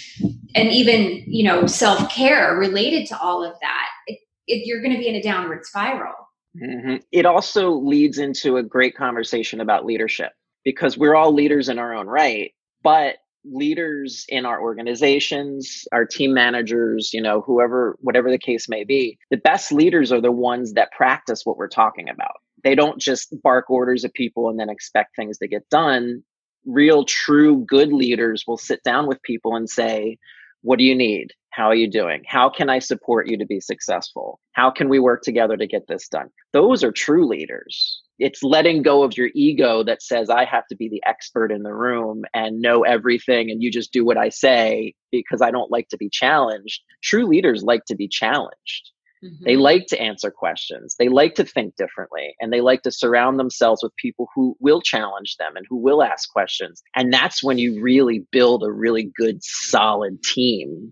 and 0.54 0.70
even 0.70 1.24
you 1.26 1.44
know 1.44 1.66
self 1.66 2.14
care 2.14 2.56
related 2.56 3.08
to 3.08 3.20
all 3.20 3.44
of 3.44 3.56
that, 3.62 3.88
it, 4.06 4.20
it, 4.48 4.68
you're 4.68 4.82
going 4.82 4.94
to 4.94 5.00
be 5.00 5.08
in 5.08 5.16
a 5.16 5.24
downward 5.24 5.66
spiral. 5.66 6.14
Mm-hmm. 6.56 6.98
It 7.12 7.26
also 7.26 7.72
leads 7.72 8.18
into 8.18 8.58
a 8.58 8.64
great 8.64 8.96
conversation 8.96 9.62
about 9.62 9.86
leadership 9.86 10.32
because 10.64 10.98
we're 10.98 11.16
all 11.16 11.34
leaders 11.34 11.70
in 11.70 11.80
our 11.80 11.94
own 11.94 12.08
right, 12.08 12.52
but 12.84 13.18
leaders 13.44 14.26
in 14.30 14.46
our 14.46 14.62
organizations, 14.62 15.86
our 15.92 16.06
team 16.06 16.34
managers, 16.34 17.14
you 17.14 17.22
know, 17.22 17.42
whoever, 17.42 17.98
whatever 18.02 18.30
the 18.30 18.38
case 18.38 18.70
may 18.70 18.84
be, 18.84 19.18
the 19.32 19.38
best 19.38 19.72
leaders 19.72 20.12
are 20.12 20.22
the 20.22 20.32
ones 20.32 20.74
that 20.74 20.92
practice 20.92 21.42
what 21.44 21.58
we're 21.58 21.68
talking 21.68 22.10
about. 22.10 22.36
They 22.64 22.76
don't 22.76 23.00
just 23.00 23.36
bark 23.42 23.70
orders 23.70 24.06
at 24.06 24.14
people 24.14 24.50
and 24.50 24.60
then 24.60 24.70
expect 24.70 25.16
things 25.16 25.40
to 25.40 25.48
get 25.48 25.68
done. 25.70 26.24
Real, 26.66 27.06
true, 27.06 27.66
good 27.66 27.92
leaders 27.92 28.44
will 28.46 28.58
sit 28.58 28.84
down 28.84 29.08
with 29.08 29.22
people 29.24 29.56
and 29.56 29.68
say, 29.68 30.18
what 30.62 30.78
do 30.78 30.84
you 30.84 30.96
need? 30.96 31.34
How 31.52 31.66
are 31.66 31.76
you 31.76 31.90
doing? 31.90 32.24
How 32.26 32.50
can 32.50 32.70
I 32.70 32.80
support 32.80 33.30
you 33.30 33.38
to 33.38 33.46
be 33.46 33.60
successful? 33.60 34.40
How 34.54 34.72
can 34.72 34.90
we 34.90 35.00
work 35.00 35.22
together 35.22 35.58
to 35.58 35.68
get 35.68 35.88
this 35.88 36.08
done? 36.08 36.30
Those 36.54 36.84
are 36.84 36.92
true 36.92 37.28
leaders. 37.28 38.02
It's 38.20 38.44
letting 38.44 38.84
go 38.84 39.04
of 39.04 39.18
your 39.18 39.30
ego 39.36 39.84
that 39.84 40.02
says, 40.02 40.30
I 40.30 40.46
have 40.46 40.66
to 40.68 40.76
be 40.76 40.88
the 40.88 41.02
expert 41.06 41.52
in 41.52 41.64
the 41.64 41.74
room 41.74 42.24
and 42.34 42.62
know 42.62 42.84
everything, 42.84 43.50
and 43.50 43.62
you 43.62 43.72
just 43.72 43.92
do 43.92 44.06
what 44.06 44.18
I 44.18 44.30
say 44.30 44.94
because 45.12 45.42
I 45.42 45.52
don't 45.52 45.72
like 45.72 45.90
to 45.90 45.98
be 45.98 46.10
challenged. 46.10 46.82
True 47.04 47.26
leaders 47.26 47.64
like 47.64 47.84
to 47.86 47.96
be 47.96 48.08
challenged. 48.08 48.92
Mm-hmm. 49.24 49.44
They 49.44 49.56
like 49.56 49.88
to 49.88 50.02
answer 50.02 50.32
questions. 50.32 50.96
They 50.98 51.10
like 51.10 51.36
to 51.36 51.44
think 51.44 51.76
differently 51.76 52.36
and 52.40 52.52
they 52.52 52.62
like 52.62 52.82
to 52.84 52.92
surround 52.92 53.40
themselves 53.40 53.84
with 53.84 53.96
people 53.98 54.30
who 54.34 54.56
will 54.60 54.82
challenge 54.82 55.36
them 55.38 55.56
and 55.56 55.66
who 55.70 55.78
will 55.78 56.02
ask 56.02 56.32
questions. 56.32 56.82
And 56.96 57.14
that's 57.14 57.44
when 57.44 57.58
you 57.58 57.82
really 57.82 58.26
build 58.32 58.64
a 58.64 58.72
really 58.72 59.12
good, 59.16 59.44
solid 59.44 60.24
team. 60.24 60.92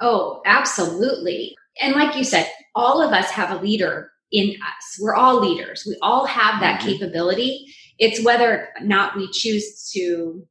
Oh, 0.00 0.42
absolutely. 0.46 1.54
And 1.80 1.94
like 1.94 2.16
you 2.16 2.24
said, 2.24 2.50
all 2.74 3.02
of 3.02 3.12
us 3.12 3.30
have 3.30 3.50
a 3.50 3.62
leader 3.62 4.10
in 4.30 4.50
us. 4.50 4.98
We're 5.00 5.14
all 5.14 5.40
leaders. 5.40 5.84
We 5.86 5.96
all 6.02 6.26
have 6.26 6.60
that 6.60 6.80
mm-hmm. 6.80 6.90
capability. 6.90 7.66
It's 7.98 8.22
whether 8.24 8.68
or 8.78 8.84
not 8.84 9.16
we 9.16 9.30
choose 9.30 9.90
to 9.94 10.46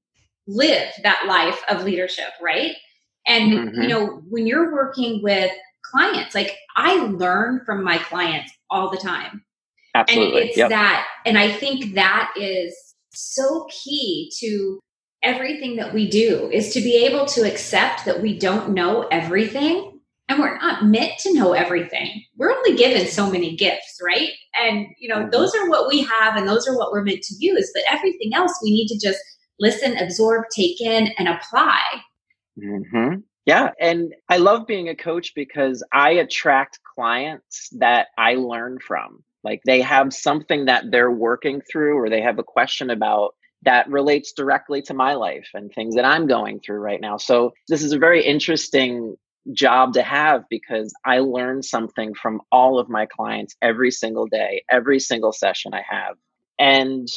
live 0.47 0.89
that 1.03 1.25
life 1.27 1.61
of 1.69 1.83
leadership, 1.83 2.29
right? 2.41 2.75
And, 3.25 3.51
mm-hmm. 3.51 3.81
you 3.81 3.87
know, 3.87 4.21
when 4.29 4.47
you're 4.47 4.73
working 4.73 5.21
with 5.21 5.51
clients. 5.91 6.35
Like 6.35 6.55
I 6.75 6.95
learn 7.05 7.61
from 7.65 7.83
my 7.83 7.97
clients 7.97 8.51
all 8.69 8.89
the 8.89 8.97
time. 8.97 9.43
Absolutely. 9.95 10.41
And 10.41 10.49
it's 10.49 10.57
yep. 10.57 10.69
that, 10.69 11.07
and 11.25 11.37
I 11.37 11.51
think 11.51 11.95
that 11.95 12.31
is 12.35 12.75
so 13.11 13.67
key 13.69 14.31
to 14.39 14.79
everything 15.27 15.75
that 15.75 15.93
we 15.93 16.09
do 16.09 16.49
is 16.51 16.73
to 16.73 16.79
be 16.79 17.05
able 17.05 17.25
to 17.25 17.41
accept 17.41 18.05
that 18.05 18.21
we 18.21 18.39
don't 18.39 18.73
know 18.73 19.07
everything 19.11 19.99
and 20.29 20.39
we're 20.39 20.57
not 20.57 20.85
meant 20.85 21.13
to 21.19 21.33
know 21.33 21.53
everything. 21.53 22.23
We're 22.37 22.51
only 22.51 22.75
given 22.75 23.07
so 23.07 23.29
many 23.29 23.55
gifts, 23.55 23.99
right? 24.01 24.29
And 24.55 24.87
you 24.99 25.09
know, 25.09 25.29
those 25.29 25.53
are 25.53 25.69
what 25.69 25.87
we 25.87 26.01
have 26.03 26.37
and 26.37 26.47
those 26.47 26.67
are 26.67 26.77
what 26.77 26.91
we're 26.91 27.03
meant 27.03 27.23
to 27.23 27.35
use, 27.39 27.69
but 27.73 27.83
everything 27.89 28.31
else 28.33 28.57
we 28.63 28.71
need 28.71 28.87
to 28.87 28.99
just 29.05 29.19
listen, 29.59 29.97
absorb, 29.97 30.45
take 30.55 30.79
in 30.79 31.09
and 31.17 31.27
apply. 31.27 31.81
Mm-hmm. 32.57 33.19
Yeah. 33.45 33.71
And 33.79 34.13
I 34.29 34.37
love 34.37 34.67
being 34.67 34.89
a 34.89 34.95
coach 34.95 35.33
because 35.35 35.83
I 35.93 36.11
attract 36.11 36.79
clients 36.95 37.69
that 37.79 38.07
I 38.17 38.35
learn 38.35 38.77
from. 38.85 39.23
Like 39.43 39.61
they 39.65 39.81
have 39.81 40.13
something 40.13 40.65
that 40.65 40.91
they're 40.91 41.11
working 41.11 41.61
through 41.71 41.97
or 41.97 42.09
they 42.09 42.21
have 42.21 42.39
a 42.39 42.43
question 42.43 42.89
about 42.89 43.35
that 43.63 43.89
relates 43.89 44.33
directly 44.33 44.81
to 44.83 44.93
my 44.93 45.13
life 45.15 45.49
and 45.53 45.71
things 45.71 45.95
that 45.95 46.05
I'm 46.05 46.27
going 46.27 46.59
through 46.59 46.79
right 46.79 47.01
now. 47.01 47.17
So 47.17 47.53
this 47.67 47.83
is 47.83 47.91
a 47.91 47.99
very 47.99 48.23
interesting 48.23 49.15
job 49.53 49.93
to 49.93 50.03
have 50.03 50.43
because 50.49 50.93
I 51.05 51.19
learn 51.19 51.63
something 51.63 52.13
from 52.13 52.41
all 52.51 52.79
of 52.79 52.89
my 52.89 53.05
clients 53.05 53.55
every 53.61 53.91
single 53.91 54.27
day, 54.27 54.63
every 54.69 54.99
single 54.99 55.31
session 55.31 55.73
I 55.73 55.83
have. 55.89 56.15
And 56.59 57.07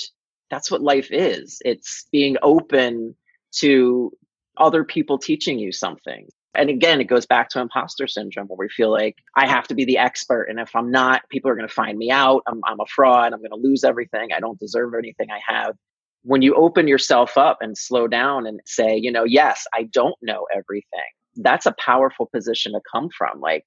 that's 0.51 0.71
what 0.71 0.83
life 0.83 1.09
is. 1.11 1.59
It's 1.65 2.07
being 2.11 2.37
open 2.43 3.15
to 3.57 4.13
other 4.57 4.85
people 4.85 5.19
teaching 5.19 5.59
you 5.59 5.73
something. 5.73 6.29
And 6.55 6.69
again, 6.69 7.01
it 7.01 7.05
goes 7.05 7.27
back 7.27 7.49
to 7.51 7.61
imposter 7.61 8.09
syndrome 8.09 8.49
where 8.49 8.57
we 8.59 8.69
feel 8.69 8.91
like 8.91 9.17
I 9.37 9.47
have 9.47 9.69
to 9.69 9.75
be 9.75 9.85
the 9.85 9.99
expert. 9.99 10.45
And 10.45 10.59
if 10.59 10.75
I'm 10.75 10.91
not, 10.91 11.23
people 11.29 11.51
are 11.51 11.55
going 11.55 11.69
to 11.69 11.73
find 11.73 11.97
me 11.97 12.11
out. 12.11 12.43
I'm, 12.47 12.61
I'm 12.65 12.81
a 12.81 12.87
fraud. 12.87 13.33
I'm 13.33 13.39
going 13.39 13.51
to 13.51 13.69
lose 13.69 13.85
everything. 13.85 14.31
I 14.35 14.41
don't 14.41 14.59
deserve 14.59 14.95
anything 14.99 15.29
I 15.31 15.41
have. 15.47 15.77
When 16.23 16.43
you 16.43 16.55
open 16.55 16.87
yourself 16.87 17.39
up 17.39 17.59
and 17.61 17.77
slow 17.77 18.07
down 18.07 18.47
and 18.47 18.61
say, 18.67 18.97
you 18.97 19.11
know, 19.11 19.25
yes, 19.25 19.65
I 19.73 19.85
don't 19.85 20.17
know 20.23 20.47
everything, 20.55 21.11
that's 21.37 21.67
a 21.67 21.75
powerful 21.79 22.29
position 22.33 22.73
to 22.73 22.81
come 22.93 23.09
from. 23.17 23.41
Like, 23.41 23.65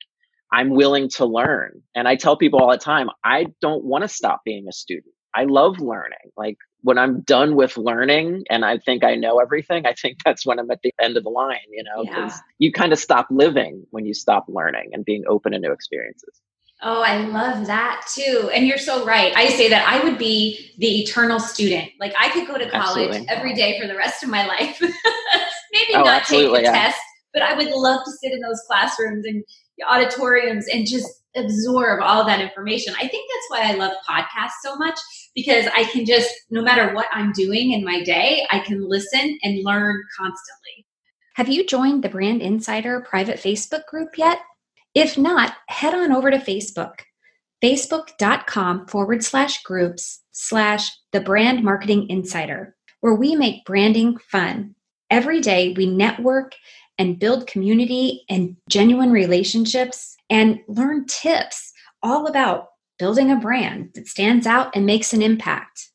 I'm 0.52 0.70
willing 0.70 1.10
to 1.16 1.26
learn. 1.26 1.82
And 1.96 2.08
I 2.08 2.16
tell 2.16 2.38
people 2.38 2.60
all 2.60 2.70
the 2.70 2.78
time, 2.78 3.10
I 3.24 3.48
don't 3.60 3.84
want 3.84 4.04
to 4.04 4.08
stop 4.08 4.42
being 4.46 4.68
a 4.68 4.72
student. 4.72 5.14
I 5.36 5.46
love 5.46 5.80
learning. 5.80 6.32
Like 6.38 6.58
when 6.82 6.98
I'm 6.98 7.22
done 7.22 7.56
with 7.56 7.76
learning 7.76 8.44
and 8.50 8.64
I 8.64 8.78
think 8.78 9.04
I 9.04 9.16
know 9.16 9.40
everything, 9.40 9.86
I 9.86 9.94
think 9.94 10.18
that's 10.26 10.46
when 10.46 10.60
I'm 10.60 10.70
at 10.70 10.82
the 10.84 10.94
end 11.02 11.18
of 11.18 11.24
the 11.24 11.30
line, 11.30 11.58
you 11.72 11.84
know, 11.84 12.04
because 12.04 12.34
yeah. 12.34 12.40
you 12.60 12.72
kind 12.72 12.94
of 12.94 13.00
stop 13.00 13.28
living 13.32 13.86
when 13.90 14.06
you 14.06 14.14
stop 14.14 14.46
learning 14.48 14.92
and 14.94 15.04
being 15.04 15.24
open 15.28 15.54
to 15.54 15.60
new 15.60 15.72
experiences. 15.72 16.40
Oh, 16.86 17.02
I 17.02 17.25
love 17.25 17.66
that 17.68 18.06
too. 18.13 18.50
And 18.54 18.68
you're 18.68 18.78
so 18.78 19.06
right. 19.06 19.34
I 19.36 19.48
say 19.48 19.70
that 19.70 19.88
I 19.88 20.04
would 20.04 20.18
be 20.18 20.72
the 20.78 21.02
eternal 21.02 21.40
student. 21.40 21.92
Like 22.00 22.13
I 22.20 22.30
could 22.30 22.46
go 22.46 22.58
to 22.58 22.70
college 22.70 23.08
absolutely. 23.08 23.30
every 23.30 23.54
day 23.54 23.80
for 23.80 23.88
the 23.88 23.96
rest 23.96 24.22
of 24.22 24.30
my 24.30 24.46
life. 24.46 24.80
Maybe 24.82 25.96
oh, 25.96 26.04
not 26.04 26.25
take 26.25 26.52
the 26.52 26.62
yeah. 26.62 26.72
test, 26.72 27.00
but 27.34 27.42
I 27.42 27.56
would 27.56 27.70
love 27.70 28.04
to 28.04 28.12
sit 28.12 28.34
in 28.34 28.42
those 28.42 28.62
classrooms 28.68 29.25
and 29.25 29.44
auditoriums 29.90 30.68
and 30.68 30.86
just 30.86 31.24
absorb 31.36 32.02
all 32.02 32.25
that 32.25 32.42
information. 32.42 32.94
I 32.96 33.08
think 33.08 33.30
that's 33.32 33.50
why 33.50 33.72
I 33.72 33.75
love 33.75 33.94
podcasts 34.08 34.62
so 34.62 34.75
much 34.75 35.00
because 35.34 35.66
I 35.75 35.86
can 35.86 36.06
just, 36.06 36.30
no 36.52 36.62
matter 36.62 36.94
what 36.94 37.08
I'm 37.12 37.32
doing 37.32 37.72
in 37.72 37.84
my 37.84 38.04
day, 38.04 38.46
I 38.52 38.60
can 38.60 38.88
listen 38.88 39.40
and 39.42 39.63
learn 39.63 40.04
constantly. 40.18 40.86
Have 41.36 41.50
you 41.50 41.66
joined 41.66 42.04
the 42.04 42.10
Brand 42.10 42.42
Insider 42.42 43.02
private 43.02 43.38
Facebook 43.40 43.86
group 43.88 44.18
yet? 44.18 44.40
If 44.96 45.18
not, 45.18 45.56
head 45.70 45.94
on 45.94 46.12
over 46.12 46.30
to 46.30 46.38
Facebook, 46.38 47.00
facebook.com 47.64 48.88
forward 48.88 49.24
slash 49.24 49.64
groups 49.64 50.22
slash 50.32 50.90
the 51.12 51.22
brand 51.22 51.64
marketing 51.64 52.10
insider, 52.10 52.76
where 53.02 53.16
we 53.16 53.36
make 53.36 53.66
branding 53.66 54.18
fun. 54.18 54.76
Every 55.10 55.42
day 55.42 55.74
we 55.76 55.88
network 55.88 56.54
and 56.98 57.20
build 57.20 57.48
community 57.48 58.24
and 58.30 58.56
genuine 58.70 59.12
relationships 59.12 60.16
and 60.30 60.60
learn 60.68 61.06
tips 61.08 61.72
all 62.04 62.28
about 62.28 62.68
building 63.00 63.32
a 63.32 63.36
brand 63.36 63.90
that 63.96 64.08
stands 64.08 64.46
out 64.46 64.76
and 64.76 64.86
makes 64.86 65.14
an 65.14 65.22
impact. 65.22 65.90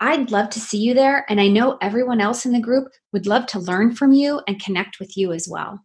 I'd 0.00 0.30
love 0.30 0.50
to 0.50 0.60
see 0.60 0.78
you 0.78 0.94
there, 0.94 1.24
and 1.28 1.40
I 1.40 1.48
know 1.48 1.78
everyone 1.80 2.20
else 2.20 2.46
in 2.46 2.52
the 2.52 2.60
group 2.60 2.88
would 3.12 3.26
love 3.26 3.46
to 3.46 3.58
learn 3.58 3.94
from 3.94 4.12
you 4.12 4.40
and 4.46 4.62
connect 4.62 5.00
with 5.00 5.16
you 5.16 5.32
as 5.32 5.48
well. 5.48 5.80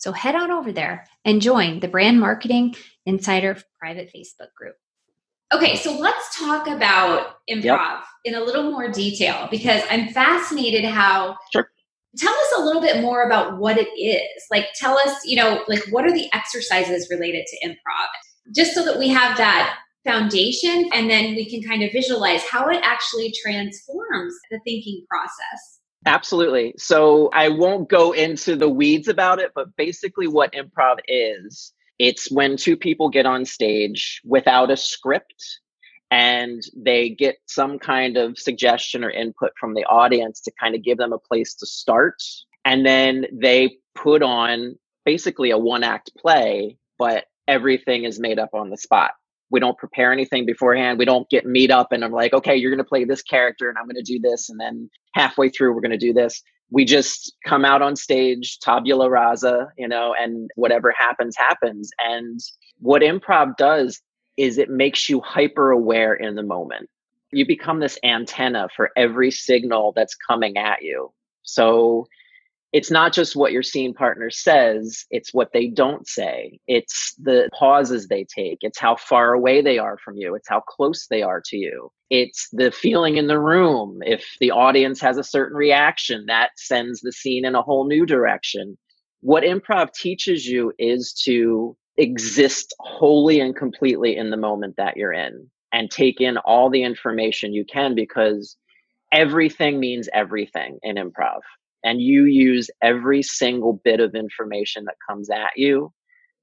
So 0.00 0.12
head 0.12 0.34
on 0.34 0.50
over 0.50 0.72
there 0.72 1.06
and 1.26 1.42
join 1.42 1.80
the 1.80 1.88
Brand 1.88 2.18
Marketing 2.18 2.74
Insider 3.04 3.58
private 3.78 4.10
Facebook 4.14 4.52
group. 4.56 4.74
Okay, 5.52 5.76
so 5.76 5.92
let's 5.92 6.38
talk 6.38 6.66
about 6.66 7.36
improv 7.50 7.64
yep. 7.64 8.04
in 8.24 8.34
a 8.34 8.40
little 8.40 8.70
more 8.70 8.90
detail 8.90 9.46
because 9.50 9.82
I'm 9.90 10.08
fascinated 10.08 10.84
how. 10.84 11.36
Sure. 11.52 11.68
Tell 12.16 12.32
us 12.32 12.54
a 12.58 12.62
little 12.62 12.80
bit 12.80 13.02
more 13.02 13.22
about 13.22 13.58
what 13.58 13.76
it 13.78 13.88
is. 13.96 14.42
Like, 14.50 14.66
tell 14.74 14.98
us, 14.98 15.24
you 15.24 15.36
know, 15.36 15.62
like 15.68 15.84
what 15.90 16.04
are 16.04 16.12
the 16.12 16.28
exercises 16.32 17.06
related 17.08 17.46
to 17.46 17.68
improv? 17.68 18.08
Just 18.52 18.74
so 18.74 18.84
that 18.84 18.98
we 18.98 19.08
have 19.08 19.36
that 19.36 19.78
foundation 20.04 20.88
and 20.92 21.08
then 21.08 21.36
we 21.36 21.48
can 21.48 21.62
kind 21.62 21.84
of 21.84 21.92
visualize 21.92 22.42
how 22.50 22.68
it 22.68 22.80
actually 22.82 23.32
transforms 23.44 24.34
the 24.50 24.58
thinking 24.64 25.04
process. 25.08 25.79
Absolutely. 26.06 26.74
So 26.78 27.28
I 27.32 27.48
won't 27.48 27.88
go 27.88 28.12
into 28.12 28.56
the 28.56 28.68
weeds 28.68 29.08
about 29.08 29.38
it, 29.38 29.52
but 29.54 29.76
basically, 29.76 30.26
what 30.26 30.52
improv 30.52 30.96
is 31.06 31.72
it's 31.98 32.30
when 32.30 32.56
two 32.56 32.76
people 32.76 33.10
get 33.10 33.26
on 33.26 33.44
stage 33.44 34.22
without 34.24 34.70
a 34.70 34.76
script 34.76 35.60
and 36.10 36.62
they 36.74 37.10
get 37.10 37.36
some 37.46 37.78
kind 37.78 38.16
of 38.16 38.38
suggestion 38.38 39.04
or 39.04 39.10
input 39.10 39.52
from 39.60 39.74
the 39.74 39.84
audience 39.84 40.40
to 40.40 40.52
kind 40.58 40.74
of 40.74 40.82
give 40.82 40.96
them 40.96 41.12
a 41.12 41.18
place 41.18 41.54
to 41.54 41.66
start. 41.66 42.22
And 42.64 42.84
then 42.86 43.26
they 43.32 43.76
put 43.94 44.22
on 44.22 44.76
basically 45.04 45.50
a 45.50 45.58
one 45.58 45.84
act 45.84 46.10
play, 46.16 46.78
but 46.98 47.26
everything 47.46 48.04
is 48.04 48.18
made 48.18 48.38
up 48.38 48.54
on 48.54 48.70
the 48.70 48.76
spot 48.78 49.12
we 49.50 49.60
don't 49.60 49.76
prepare 49.78 50.12
anything 50.12 50.46
beforehand. 50.46 50.98
We 50.98 51.04
don't 51.04 51.28
get 51.28 51.44
meet 51.44 51.70
up 51.70 51.92
and 51.92 52.04
I'm 52.04 52.12
like, 52.12 52.32
okay, 52.32 52.56
you're 52.56 52.70
going 52.70 52.78
to 52.78 52.88
play 52.88 53.04
this 53.04 53.22
character 53.22 53.68
and 53.68 53.76
I'm 53.76 53.86
going 53.86 53.96
to 53.96 54.02
do 54.02 54.20
this. 54.20 54.48
And 54.48 54.60
then 54.60 54.88
halfway 55.14 55.48
through, 55.48 55.74
we're 55.74 55.80
going 55.80 55.90
to 55.90 55.98
do 55.98 56.12
this. 56.12 56.42
We 56.70 56.84
just 56.84 57.34
come 57.44 57.64
out 57.64 57.82
on 57.82 57.96
stage, 57.96 58.58
tabula 58.60 59.10
rasa, 59.10 59.68
you 59.76 59.88
know, 59.88 60.14
and 60.18 60.50
whatever 60.54 60.94
happens, 60.96 61.36
happens. 61.36 61.90
And 61.98 62.38
what 62.78 63.02
improv 63.02 63.56
does 63.56 64.00
is 64.36 64.56
it 64.56 64.70
makes 64.70 65.08
you 65.08 65.20
hyper 65.20 65.70
aware 65.70 66.14
in 66.14 66.36
the 66.36 66.44
moment. 66.44 66.88
You 67.32 67.46
become 67.46 67.80
this 67.80 67.98
antenna 68.04 68.68
for 68.74 68.90
every 68.96 69.30
signal 69.30 69.92
that's 69.96 70.14
coming 70.14 70.56
at 70.56 70.82
you. 70.82 71.12
So 71.42 72.06
it's 72.72 72.90
not 72.90 73.12
just 73.12 73.34
what 73.34 73.52
your 73.52 73.64
scene 73.64 73.92
partner 73.92 74.30
says, 74.30 75.04
it's 75.10 75.34
what 75.34 75.52
they 75.52 75.66
don't 75.66 76.06
say. 76.06 76.60
It's 76.68 77.14
the 77.18 77.48
pauses 77.52 78.06
they 78.06 78.24
take. 78.24 78.58
It's 78.60 78.78
how 78.78 78.94
far 78.94 79.32
away 79.32 79.60
they 79.60 79.78
are 79.78 79.98
from 79.98 80.16
you. 80.16 80.36
It's 80.36 80.48
how 80.48 80.60
close 80.60 81.06
they 81.08 81.22
are 81.22 81.42
to 81.46 81.56
you. 81.56 81.90
It's 82.10 82.48
the 82.52 82.70
feeling 82.70 83.16
in 83.16 83.26
the 83.26 83.40
room. 83.40 84.00
If 84.04 84.36
the 84.38 84.52
audience 84.52 85.00
has 85.00 85.18
a 85.18 85.24
certain 85.24 85.56
reaction, 85.56 86.26
that 86.28 86.50
sends 86.56 87.00
the 87.00 87.12
scene 87.12 87.44
in 87.44 87.56
a 87.56 87.62
whole 87.62 87.86
new 87.88 88.06
direction. 88.06 88.78
What 89.20 89.42
improv 89.42 89.92
teaches 89.92 90.46
you 90.46 90.72
is 90.78 91.12
to 91.24 91.76
exist 91.96 92.72
wholly 92.78 93.40
and 93.40 93.54
completely 93.54 94.16
in 94.16 94.30
the 94.30 94.36
moment 94.36 94.76
that 94.76 94.96
you're 94.96 95.12
in 95.12 95.50
and 95.72 95.90
take 95.90 96.20
in 96.20 96.38
all 96.38 96.70
the 96.70 96.84
information 96.84 97.52
you 97.52 97.64
can 97.64 97.94
because 97.94 98.56
everything 99.12 99.80
means 99.80 100.08
everything 100.12 100.78
in 100.82 100.96
improv 100.96 101.40
and 101.84 102.00
you 102.00 102.24
use 102.24 102.68
every 102.82 103.22
single 103.22 103.80
bit 103.84 104.00
of 104.00 104.14
information 104.14 104.84
that 104.84 104.96
comes 105.08 105.30
at 105.30 105.50
you 105.56 105.92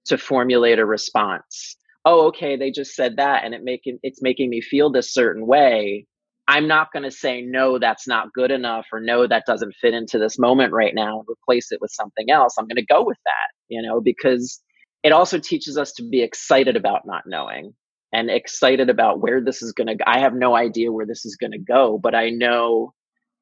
to 0.06 0.18
formulate 0.18 0.80
a 0.80 0.86
response. 0.86 1.76
Oh 2.06 2.28
okay 2.28 2.56
they 2.56 2.72
just 2.72 2.96
said 2.96 3.18
that 3.18 3.44
and 3.44 3.54
it 3.54 3.64
making 3.64 4.00
it's 4.04 4.22
making 4.22 4.50
me 4.50 4.62
feel 4.62 4.92
this 4.92 5.14
certain 5.14 5.46
way. 5.48 6.06
I'm 6.50 6.68
not 6.68 6.94
going 6.94 7.04
to 7.04 7.12
say 7.12 7.42
no 7.42 7.78
that's 7.78 8.08
not 8.08 8.32
good 8.34 8.52
enough 8.52 8.86
or 8.94 9.02
no 9.02 9.28
that 9.28 9.44
doesn't 9.46 9.76
fit 9.82 9.94
into 9.94 10.18
this 10.18 10.40
moment 10.40 10.72
right 10.72 10.96
now 10.96 11.20
and 11.20 11.28
replace 11.30 11.72
it 11.72 11.80
with 11.82 11.92
something 11.92 12.32
else. 12.32 12.56
I'm 12.58 12.68
going 12.68 12.78
to 12.78 12.86
go 12.86 13.04
with 13.04 13.18
that 13.26 13.58
you 13.68 13.82
know 13.82 14.02
because 14.02 14.62
it 15.04 15.12
also 15.12 15.40
teaches 15.40 15.78
us 15.78 15.94
to 15.94 16.04
be 16.04 16.22
excited 16.22 16.76
about 16.76 17.02
not 17.06 17.24
knowing 17.26 17.74
and 18.14 18.30
excited 18.30 18.90
about 18.90 19.20
where 19.22 19.44
this 19.44 19.62
is 19.62 19.74
going 19.74 19.88
to 19.88 20.10
i 20.10 20.20
have 20.20 20.34
no 20.34 20.56
idea 20.56 20.92
where 20.92 21.06
this 21.06 21.26
is 21.26 21.36
going 21.36 21.52
to 21.52 21.58
go 21.58 22.00
but 22.02 22.16
i 22.16 22.30
know 22.30 22.94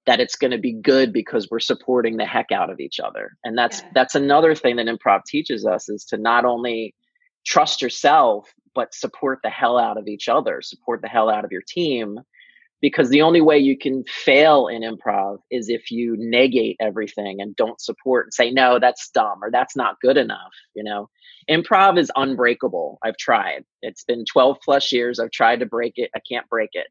that 0.05 0.19
it's 0.19 0.35
going 0.35 0.51
to 0.51 0.57
be 0.57 0.73
good 0.73 1.11
because 1.11 1.47
we're 1.49 1.59
supporting 1.59 2.17
the 2.17 2.25
heck 2.25 2.51
out 2.51 2.69
of 2.69 2.79
each 2.79 2.99
other. 2.99 3.31
And 3.43 3.57
that's 3.57 3.81
yeah. 3.81 3.89
that's 3.93 4.15
another 4.15 4.55
thing 4.55 4.75
that 4.77 4.87
improv 4.87 5.21
teaches 5.25 5.65
us 5.65 5.89
is 5.89 6.05
to 6.05 6.17
not 6.17 6.45
only 6.45 6.95
trust 7.45 7.81
yourself 7.81 8.51
but 8.73 8.93
support 8.93 9.39
the 9.43 9.49
hell 9.49 9.77
out 9.77 9.97
of 9.97 10.07
each 10.07 10.27
other 10.27 10.61
support 10.61 11.01
the 11.01 11.07
hell 11.07 11.29
out 11.29 11.45
of 11.45 11.51
your 11.51 11.63
team. 11.67 12.19
Because 12.81 13.09
the 13.09 13.21
only 13.21 13.41
way 13.41 13.57
you 13.57 13.77
can 13.77 14.03
fail 14.03 14.67
in 14.67 14.83
improv 14.83 15.37
is 15.49 15.69
if 15.69 15.89
you 15.89 16.15
negate 16.19 16.75
everything 16.79 17.41
and 17.41 17.55
don't 17.55 17.81
support 17.81 18.27
and 18.27 18.33
say 18.33 18.51
no 18.51 18.79
that's 18.79 19.09
dumb 19.09 19.39
or 19.41 19.49
that's 19.49 19.75
not 19.75 19.99
good 20.01 20.17
enough 20.17 20.51
you 20.75 20.83
know? 20.83 21.09
Improv 21.49 21.99
is 21.99 22.11
unbreakable. 22.15 22.97
I've 23.03 23.17
tried. 23.17 23.65
It's 23.83 24.03
been 24.03 24.25
12 24.25 24.57
plus 24.65 24.91
years. 24.91 25.19
I've 25.19 25.29
tried 25.29 25.59
to 25.59 25.67
break 25.67 25.93
it. 25.97 26.09
I 26.15 26.19
can't 26.27 26.49
break 26.49 26.71
it 26.73 26.87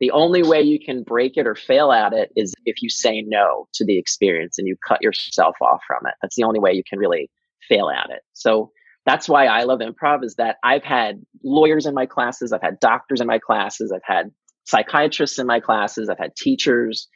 the 0.00 0.10
only 0.12 0.42
way 0.42 0.62
you 0.62 0.78
can 0.78 1.02
break 1.02 1.36
it 1.36 1.46
or 1.46 1.54
fail 1.54 1.90
at 1.92 2.12
it 2.12 2.30
is 2.36 2.54
if 2.64 2.82
you 2.82 2.88
say 2.88 3.22
no 3.26 3.66
to 3.74 3.84
the 3.84 3.98
experience 3.98 4.58
and 4.58 4.66
you 4.66 4.76
cut 4.86 5.02
yourself 5.02 5.56
off 5.60 5.80
from 5.86 6.06
it. 6.06 6.14
That's 6.22 6.36
the 6.36 6.44
only 6.44 6.60
way 6.60 6.72
you 6.72 6.84
can 6.88 6.98
really 6.98 7.30
fail 7.68 7.90
at 7.90 8.10
it. 8.10 8.22
So 8.32 8.70
that's 9.06 9.28
why 9.28 9.46
I 9.46 9.64
love 9.64 9.80
improv 9.80 10.22
is 10.22 10.36
that 10.36 10.56
I've 10.62 10.84
had 10.84 11.22
lawyers 11.42 11.86
in 11.86 11.94
my 11.94 12.06
classes, 12.06 12.52
I've 12.52 12.62
had 12.62 12.78
doctors 12.78 13.20
in 13.20 13.26
my 13.26 13.38
classes, 13.38 13.92
I've 13.92 14.02
had 14.04 14.30
psychiatrists 14.66 15.38
in 15.38 15.46
my 15.46 15.60
classes, 15.60 16.08
I've 16.08 16.18
had 16.18 16.36
teachers, 16.36 17.08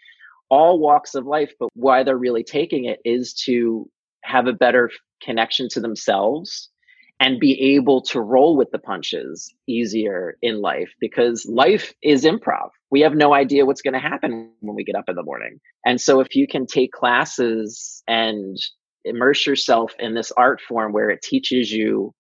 all 0.49 0.79
walks 0.79 1.15
of 1.15 1.27
life, 1.27 1.53
but 1.61 1.69
why 1.75 2.03
they're 2.03 2.17
really 2.17 2.45
taking 2.45 2.87
it 2.87 2.99
is 3.05 3.35
to 3.45 3.89
have 4.23 4.47
a 4.47 4.53
better 4.53 4.91
connection 5.23 5.69
to 5.71 5.81
themselves 5.81 6.71
and 7.23 7.39
be 7.39 7.77
able 7.77 8.03
to 8.03 8.21
roll 8.21 8.57
with 8.57 8.73
the 8.73 8.81
punches 8.81 9.55
easier 9.69 10.37
in 10.43 10.61
life 10.61 10.91
because 10.99 11.47
life 11.47 11.95
is 12.03 12.25
improv. 12.25 12.71
We 12.91 13.03
have 13.03 13.15
no 13.15 13.33
idea 13.33 13.65
what's 13.65 13.81
going 13.81 13.95
to 13.95 14.01
happen 14.01 14.51
when 14.59 14.75
we 14.75 14.83
get 14.83 14.97
up 14.97 15.05
in 15.07 15.15
the 15.15 15.23
morning. 15.23 15.61
And 15.87 16.01
so 16.01 16.19
if 16.19 16.35
you 16.35 16.49
can 16.49 16.67
take 16.67 16.91
classes 16.91 18.03
and 18.09 18.57
immerse 19.05 19.47
yourself 19.47 19.93
in 20.01 20.15
this 20.15 20.33
art 20.33 20.61
form 20.61 20.93
where 20.93 21.11
it 21.11 21.23
teaches 21.23 21.71
you 21.71 22.13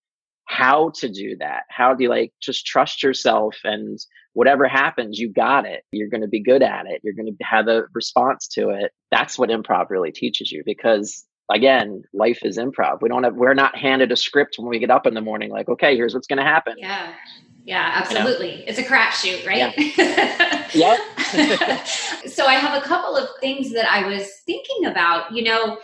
how 0.45 0.93
to 0.99 1.09
do 1.09 1.37
that, 1.41 1.65
how 1.69 1.95
do 1.95 2.05
you 2.05 2.09
like 2.09 2.33
just 2.41 2.65
trust 2.65 3.03
yourself 3.03 3.57
and 3.65 3.99
whatever 4.35 4.69
happens, 4.69 5.19
you 5.19 5.33
got 5.33 5.67
it. 5.67 5.83
You're 5.91 6.11
going 6.11 6.21
to 6.21 6.29
be 6.29 6.45
good 6.45 6.62
at 6.62 6.87
it. 6.87 7.01
You're 7.03 7.15
going 7.15 7.27
to 7.37 7.45
have 7.45 7.67
a 7.67 7.87
response 7.93 8.47
to 8.53 8.69
it. 8.71 8.93
That's 9.11 9.37
what 9.37 9.51
improv 9.51 9.91
really 9.91 10.12
teaches 10.12 10.53
you 10.53 10.62
because 10.65 11.25
again, 11.53 12.03
life 12.12 12.41
is 12.43 12.59
improv. 12.59 13.03
We 13.03 13.09
don't 13.09 13.25
have, 13.25 13.35
we're 13.35 13.55
not 13.55 13.77
handed 13.77 14.12
a 14.12 14.17
script 14.17 14.57
when 14.59 14.69
we 14.69 14.79
get 14.79 14.91
up 14.91 15.07
in 15.07 15.15
the 15.15 15.21
morning, 15.21 15.51
like, 15.51 15.69
okay, 15.69 15.97
here's 15.97 16.15
what's 16.15 16.27
going 16.27 16.38
to 16.38 16.45
happen. 16.45 16.75
Yeah. 16.79 17.12
Yeah, 17.65 17.91
absolutely. 17.95 18.53
You 18.53 18.59
know? 18.59 18.65
It's 18.67 18.79
a 18.79 18.83
crapshoot, 18.83 19.47
right? 19.47 19.73
Yeah. 19.77 20.69
yep. 20.75 21.87
so 22.27 22.47
I 22.47 22.55
have 22.55 22.83
a 22.83 22.85
couple 22.85 23.17
of 23.17 23.29
things 23.41 23.73
that 23.73 23.91
I 23.91 24.07
was 24.09 24.29
thinking 24.47 24.87
about, 24.87 25.33
you 25.33 25.45
know, 25.45 25.79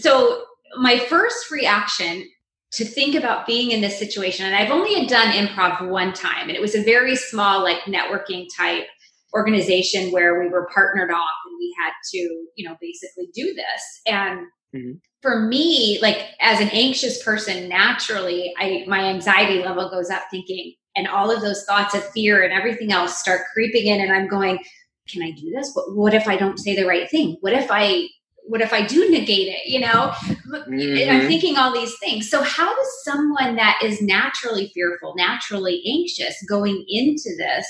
so 0.00 0.44
my 0.78 0.98
first 0.98 1.50
reaction 1.50 2.26
to 2.72 2.84
think 2.86 3.14
about 3.14 3.46
being 3.46 3.72
in 3.72 3.82
this 3.82 3.98
situation, 3.98 4.46
and 4.46 4.54
I've 4.54 4.70
only 4.70 5.06
done 5.06 5.32
improv 5.32 5.86
one 5.86 6.14
time, 6.14 6.48
and 6.48 6.56
it 6.56 6.60
was 6.62 6.74
a 6.74 6.82
very 6.82 7.14
small, 7.16 7.62
like 7.62 7.80
networking 7.80 8.46
type 8.56 8.86
organization 9.34 10.10
where 10.12 10.40
we 10.40 10.48
were 10.48 10.68
partnered 10.74 11.10
off 11.10 11.36
and 11.46 11.56
we 11.58 11.74
had 11.82 11.92
to, 12.12 12.18
you 12.56 12.68
know, 12.68 12.76
basically 12.80 13.28
do 13.34 13.54
this. 13.54 14.00
And 14.06 14.46
Mm-hmm. 14.74 14.92
For 15.20 15.40
me, 15.40 15.98
like 16.02 16.18
as 16.40 16.60
an 16.60 16.70
anxious 16.70 17.22
person, 17.22 17.68
naturally, 17.68 18.52
I 18.58 18.84
my 18.88 19.04
anxiety 19.04 19.62
level 19.62 19.88
goes 19.90 20.10
up 20.10 20.22
thinking, 20.30 20.74
and 20.96 21.06
all 21.06 21.30
of 21.30 21.42
those 21.42 21.64
thoughts 21.64 21.94
of 21.94 22.04
fear 22.10 22.42
and 22.42 22.52
everything 22.52 22.92
else 22.92 23.18
start 23.18 23.42
creeping 23.52 23.86
in, 23.86 24.00
and 24.00 24.12
I'm 24.12 24.28
going, 24.28 24.58
can 25.08 25.22
I 25.22 25.30
do 25.32 25.50
this? 25.50 25.70
What, 25.74 25.94
what 25.94 26.14
if 26.14 26.26
I 26.26 26.36
don't 26.36 26.58
say 26.58 26.74
the 26.74 26.86
right 26.86 27.08
thing? 27.10 27.36
What 27.40 27.52
if 27.52 27.68
I 27.70 28.08
what 28.44 28.60
if 28.60 28.72
I 28.72 28.84
do 28.84 29.08
negate 29.08 29.48
it? 29.48 29.66
You 29.66 29.80
know, 29.80 30.12
mm-hmm. 30.48 31.10
I'm 31.10 31.28
thinking 31.28 31.56
all 31.56 31.72
these 31.72 31.96
things. 31.98 32.28
So, 32.28 32.42
how 32.42 32.74
does 32.74 33.04
someone 33.04 33.56
that 33.56 33.80
is 33.82 34.02
naturally 34.02 34.70
fearful, 34.74 35.14
naturally 35.16 35.82
anxious 35.86 36.36
going 36.48 36.84
into 36.88 37.30
this 37.36 37.66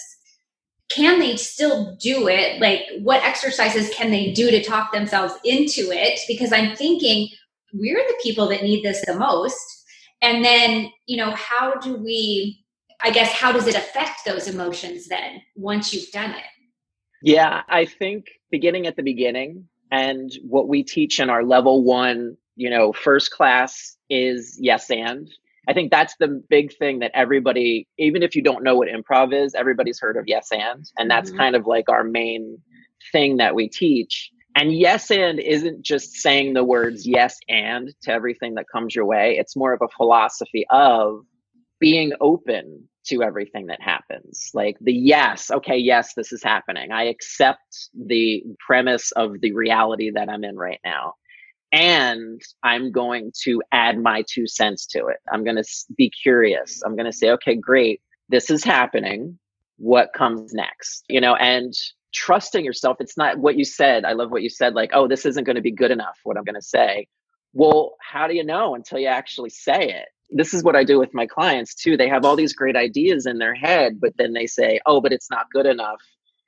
can 0.90 1.18
they 1.18 1.36
still 1.36 1.96
do 1.96 2.28
it? 2.28 2.60
Like, 2.60 2.82
what 3.00 3.22
exercises 3.24 3.90
can 3.94 4.10
they 4.10 4.32
do 4.32 4.50
to 4.50 4.62
talk 4.62 4.92
themselves 4.92 5.34
into 5.44 5.90
it? 5.90 6.20
Because 6.28 6.52
I'm 6.52 6.76
thinking 6.76 7.28
we're 7.72 8.02
the 8.06 8.18
people 8.22 8.48
that 8.48 8.62
need 8.62 8.84
this 8.84 9.02
the 9.06 9.14
most. 9.14 9.56
And 10.20 10.44
then, 10.44 10.90
you 11.06 11.16
know, 11.16 11.30
how 11.30 11.74
do 11.76 11.96
we 11.96 12.62
I 13.02 13.10
guess 13.10 13.32
how 13.32 13.52
does 13.52 13.66
it 13.66 13.74
affect 13.74 14.24
those 14.24 14.46
emotions 14.46 15.08
then 15.08 15.42
once 15.56 15.92
you've 15.92 16.10
done 16.12 16.30
it? 16.30 16.44
Yeah, 17.22 17.62
I 17.68 17.84
think 17.84 18.26
beginning 18.50 18.86
at 18.86 18.96
the 18.96 19.02
beginning 19.02 19.68
and 19.90 20.30
what 20.42 20.68
we 20.68 20.82
teach 20.82 21.18
in 21.18 21.28
our 21.28 21.44
level 21.44 21.82
one, 21.82 22.36
you 22.54 22.70
know, 22.70 22.92
first 22.92 23.32
class 23.32 23.96
is 24.08 24.56
yes 24.60 24.90
and. 24.90 25.28
I 25.68 25.72
think 25.72 25.90
that's 25.90 26.16
the 26.16 26.42
big 26.48 26.76
thing 26.76 27.00
that 27.00 27.12
everybody, 27.14 27.86
even 27.98 28.22
if 28.22 28.34
you 28.34 28.42
don't 28.42 28.64
know 28.64 28.76
what 28.76 28.88
improv 28.88 29.32
is, 29.32 29.54
everybody's 29.54 30.00
heard 30.00 30.16
of 30.16 30.24
yes 30.26 30.48
and. 30.50 30.84
And 30.98 31.10
that's 31.10 31.30
mm-hmm. 31.30 31.38
kind 31.38 31.56
of 31.56 31.66
like 31.66 31.88
our 31.88 32.04
main 32.04 32.58
thing 33.12 33.36
that 33.36 33.54
we 33.54 33.68
teach. 33.68 34.30
And 34.56 34.72
yes 34.76 35.10
and 35.10 35.38
isn't 35.38 35.82
just 35.82 36.14
saying 36.14 36.52
the 36.52 36.64
words 36.64 37.06
yes 37.06 37.38
and 37.48 37.88
to 38.02 38.12
everything 38.12 38.54
that 38.54 38.66
comes 38.70 38.94
your 38.94 39.06
way. 39.06 39.36
It's 39.38 39.56
more 39.56 39.72
of 39.72 39.80
a 39.82 39.88
philosophy 39.96 40.66
of 40.70 41.24
being 41.80 42.12
open 42.20 42.88
to 43.06 43.22
everything 43.22 43.66
that 43.66 43.80
happens. 43.80 44.50
Like 44.54 44.76
the 44.80 44.92
yes, 44.92 45.50
okay, 45.50 45.76
yes, 45.76 46.14
this 46.14 46.32
is 46.32 46.42
happening. 46.42 46.92
I 46.92 47.04
accept 47.04 47.88
the 47.94 48.42
premise 48.64 49.12
of 49.12 49.40
the 49.40 49.52
reality 49.52 50.10
that 50.14 50.28
I'm 50.28 50.44
in 50.44 50.56
right 50.56 50.80
now. 50.84 51.14
And 51.72 52.40
I'm 52.62 52.92
going 52.92 53.32
to 53.44 53.62
add 53.72 53.98
my 53.98 54.24
two 54.28 54.46
cents 54.46 54.86
to 54.88 55.06
it. 55.06 55.16
I'm 55.32 55.42
going 55.42 55.56
to 55.56 55.64
be 55.96 56.10
curious. 56.10 56.82
I'm 56.84 56.96
going 56.96 57.10
to 57.10 57.16
say, 57.16 57.30
okay, 57.30 57.56
great. 57.56 58.02
This 58.28 58.50
is 58.50 58.62
happening. 58.62 59.38
What 59.78 60.12
comes 60.14 60.52
next? 60.52 61.04
You 61.08 61.20
know, 61.20 61.34
and 61.34 61.72
trusting 62.12 62.64
yourself. 62.64 62.98
It's 63.00 63.16
not 63.16 63.38
what 63.38 63.56
you 63.56 63.64
said. 63.64 64.04
I 64.04 64.12
love 64.12 64.30
what 64.30 64.42
you 64.42 64.50
said, 64.50 64.74
like, 64.74 64.90
oh, 64.92 65.08
this 65.08 65.24
isn't 65.24 65.44
going 65.44 65.56
to 65.56 65.62
be 65.62 65.72
good 65.72 65.90
enough, 65.90 66.18
what 66.24 66.36
I'm 66.36 66.44
going 66.44 66.54
to 66.54 66.62
say. 66.62 67.08
Well, 67.54 67.96
how 68.00 68.26
do 68.26 68.34
you 68.34 68.44
know 68.44 68.74
until 68.74 68.98
you 68.98 69.08
actually 69.08 69.50
say 69.50 69.88
it? 69.88 70.08
This 70.30 70.54
is 70.54 70.62
what 70.62 70.76
I 70.76 70.84
do 70.84 70.98
with 70.98 71.12
my 71.14 71.26
clients 71.26 71.74
too. 71.74 71.96
They 71.96 72.08
have 72.08 72.24
all 72.24 72.36
these 72.36 72.54
great 72.54 72.76
ideas 72.76 73.26
in 73.26 73.38
their 73.38 73.54
head, 73.54 74.00
but 74.00 74.16
then 74.16 74.32
they 74.32 74.46
say, 74.46 74.80
oh, 74.86 75.00
but 75.00 75.12
it's 75.12 75.30
not 75.30 75.50
good 75.52 75.66
enough. 75.66 76.00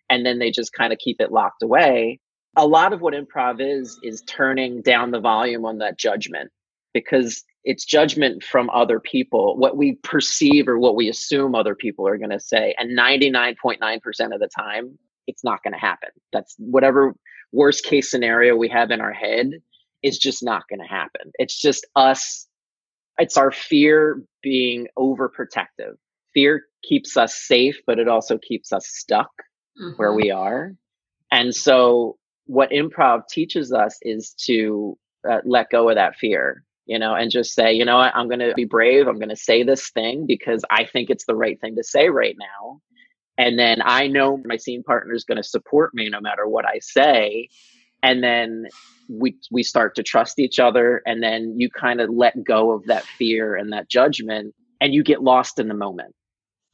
And 0.08 0.24
then 0.24 0.38
they 0.38 0.50
just 0.50 0.72
kind 0.72 0.92
of 0.92 0.98
keep 0.98 1.20
it 1.20 1.32
locked 1.32 1.62
away. 1.62 2.20
A 2.56 2.66
lot 2.66 2.92
of 2.92 3.00
what 3.00 3.14
improv 3.14 3.56
is, 3.60 3.98
is 4.02 4.22
turning 4.22 4.82
down 4.82 5.10
the 5.10 5.20
volume 5.20 5.64
on 5.64 5.78
that 5.78 5.98
judgment 5.98 6.50
because 6.92 7.44
it's 7.64 7.84
judgment 7.84 8.42
from 8.42 8.70
other 8.70 9.00
people, 9.00 9.56
what 9.56 9.76
we 9.76 9.96
perceive 10.02 10.68
or 10.68 10.78
what 10.78 10.94
we 10.94 11.08
assume 11.08 11.54
other 11.54 11.74
people 11.74 12.06
are 12.06 12.18
going 12.18 12.30
to 12.30 12.40
say. 12.40 12.74
And 12.78 12.96
99.9% 12.96 14.34
of 14.34 14.40
the 14.40 14.48
time, 14.48 14.98
it's 15.26 15.42
not 15.42 15.62
going 15.62 15.72
to 15.72 15.78
happen. 15.78 16.10
That's 16.32 16.54
whatever 16.58 17.14
worst 17.52 17.84
case 17.84 18.10
scenario 18.10 18.54
we 18.56 18.68
have 18.68 18.90
in 18.90 19.00
our 19.00 19.12
head 19.12 19.52
is 20.02 20.18
just 20.18 20.42
not 20.42 20.68
going 20.68 20.80
to 20.80 20.86
happen. 20.86 21.32
It's 21.38 21.58
just 21.58 21.86
us. 21.96 22.46
It's 23.18 23.36
our 23.36 23.50
fear 23.50 24.22
being 24.42 24.88
overprotective. 24.98 25.94
Fear 26.34 26.64
keeps 26.82 27.16
us 27.16 27.34
safe, 27.34 27.80
but 27.86 27.98
it 27.98 28.08
also 28.08 28.38
keeps 28.38 28.72
us 28.72 28.86
stuck 28.88 29.30
mm-hmm. 29.80 29.96
where 29.96 30.12
we 30.12 30.30
are. 30.30 30.72
And 31.32 31.54
so, 31.54 32.18
what 32.46 32.70
improv 32.70 33.26
teaches 33.28 33.72
us 33.72 33.98
is 34.02 34.34
to 34.46 34.96
uh, 35.28 35.38
let 35.44 35.70
go 35.70 35.88
of 35.88 35.96
that 35.96 36.16
fear, 36.16 36.64
you 36.86 36.98
know, 36.98 37.14
and 37.14 37.30
just 37.30 37.54
say, 37.54 37.72
you 37.72 37.84
know 37.84 37.96
what, 37.96 38.14
I'm 38.14 38.28
going 38.28 38.40
to 38.40 38.52
be 38.54 38.64
brave. 38.64 39.06
I'm 39.06 39.18
going 39.18 39.28
to 39.30 39.36
say 39.36 39.62
this 39.62 39.90
thing 39.90 40.26
because 40.26 40.64
I 40.70 40.84
think 40.84 41.10
it's 41.10 41.24
the 41.24 41.36
right 41.36 41.60
thing 41.60 41.76
to 41.76 41.84
say 41.84 42.08
right 42.08 42.36
now. 42.38 42.80
And 43.36 43.58
then 43.58 43.78
I 43.82 44.06
know 44.06 44.40
my 44.44 44.56
scene 44.56 44.82
partner 44.82 45.14
is 45.14 45.24
going 45.24 45.36
to 45.36 45.42
support 45.42 45.92
me 45.94 46.08
no 46.08 46.20
matter 46.20 46.46
what 46.46 46.66
I 46.66 46.78
say. 46.80 47.48
And 48.02 48.22
then 48.22 48.66
we 49.08 49.36
we 49.50 49.62
start 49.62 49.94
to 49.96 50.02
trust 50.02 50.38
each 50.38 50.58
other 50.58 51.02
and 51.06 51.22
then 51.22 51.54
you 51.58 51.68
kind 51.70 52.00
of 52.00 52.10
let 52.10 52.42
go 52.44 52.70
of 52.72 52.84
that 52.86 53.04
fear 53.04 53.56
and 53.56 53.72
that 53.72 53.88
judgment 53.88 54.54
and 54.80 54.94
you 54.94 55.02
get 55.02 55.22
lost 55.22 55.58
in 55.58 55.68
the 55.68 55.74
moment. 55.74 56.14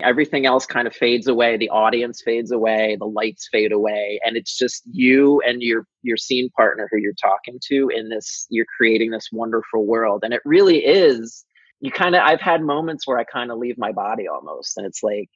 Everything 0.02 0.46
else 0.46 0.66
kind 0.66 0.86
of 0.86 0.94
fades 0.94 1.26
away, 1.26 1.56
the 1.56 1.70
audience 1.70 2.22
fades 2.24 2.50
away, 2.50 2.96
the 2.98 3.06
lights 3.06 3.48
fade 3.50 3.72
away, 3.72 4.20
and 4.24 4.36
it's 4.36 4.56
just 4.56 4.82
you 4.90 5.40
and 5.46 5.62
your 5.62 5.86
your 6.02 6.16
scene 6.16 6.50
partner 6.56 6.88
who 6.90 6.98
you're 6.98 7.12
talking 7.20 7.58
to 7.68 7.88
in 7.94 8.08
this 8.08 8.46
you're 8.50 8.66
creating 8.76 9.10
this 9.10 9.28
wonderful 9.32 9.86
world. 9.86 10.22
And 10.24 10.34
it 10.34 10.42
really 10.44 10.78
is 10.84 11.44
you 11.80 11.90
kind 11.90 12.14
of 12.14 12.22
I've 12.22 12.40
had 12.40 12.62
moments 12.62 13.06
where 13.06 13.18
I 13.18 13.24
kind 13.24 13.50
of 13.50 13.58
leave 13.58 13.78
my 13.78 13.92
body 13.92 14.28
almost 14.28 14.76
and 14.76 14.86
it's 14.86 15.02
like 15.02 15.28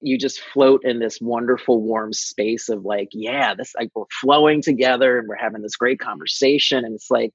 you 0.00 0.18
just 0.18 0.40
float 0.40 0.82
in 0.84 0.98
this 0.98 1.18
wonderful 1.20 1.80
warm 1.82 2.12
space 2.12 2.68
of 2.68 2.84
like 2.84 3.08
yeah 3.12 3.54
this 3.54 3.72
like 3.78 3.90
we're 3.94 4.04
flowing 4.20 4.60
together 4.60 5.18
and 5.18 5.28
we're 5.28 5.36
having 5.36 5.62
this 5.62 5.76
great 5.76 6.00
conversation 6.00 6.84
and 6.84 6.94
it's 6.94 7.10
like 7.10 7.30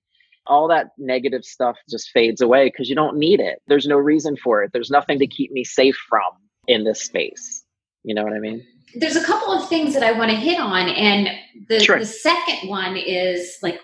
all 0.48 0.68
that 0.68 0.88
negative 0.98 1.44
stuff 1.44 1.78
just 1.90 2.10
fades 2.12 2.42
away 2.42 2.66
because 2.66 2.90
you 2.90 2.96
don't 2.96 3.18
need 3.18 3.40
it. 3.40 3.62
There's 3.68 3.86
no 3.86 3.98
reason 3.98 4.36
for 4.36 4.64
it. 4.64 4.72
There's 4.74 4.90
nothing 4.90 5.20
to 5.20 5.28
keep 5.28 5.52
me 5.52 5.64
safe 5.64 5.96
from 6.10 6.32
in 6.70 6.84
this 6.86 7.02
space. 7.02 7.66
You 8.04 8.16
know 8.16 8.24
what 8.24 8.34
i 8.34 8.40
mean? 8.40 8.66
There's 8.96 9.18
a 9.18 9.24
couple 9.24 9.52
of 9.52 9.68
things 9.68 9.94
that 9.94 10.04
i 10.04 10.14
want 10.14 10.32
to 10.32 10.38
hit 10.38 10.60
on 10.60 10.88
and 10.90 11.30
the, 11.68 11.80
sure. 11.80 12.00
the 12.00 12.06
second 12.06 12.70
one 12.70 12.96
is 12.96 13.58
like 13.62 13.82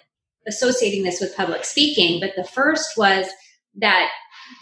associating 0.48 1.04
this 1.04 1.19
with 1.19 1.36
public 1.36 1.65
speaking 1.65 2.19
but 2.19 2.32
the 2.36 2.43
first 2.43 2.91
was 2.98 3.28
that 3.76 4.10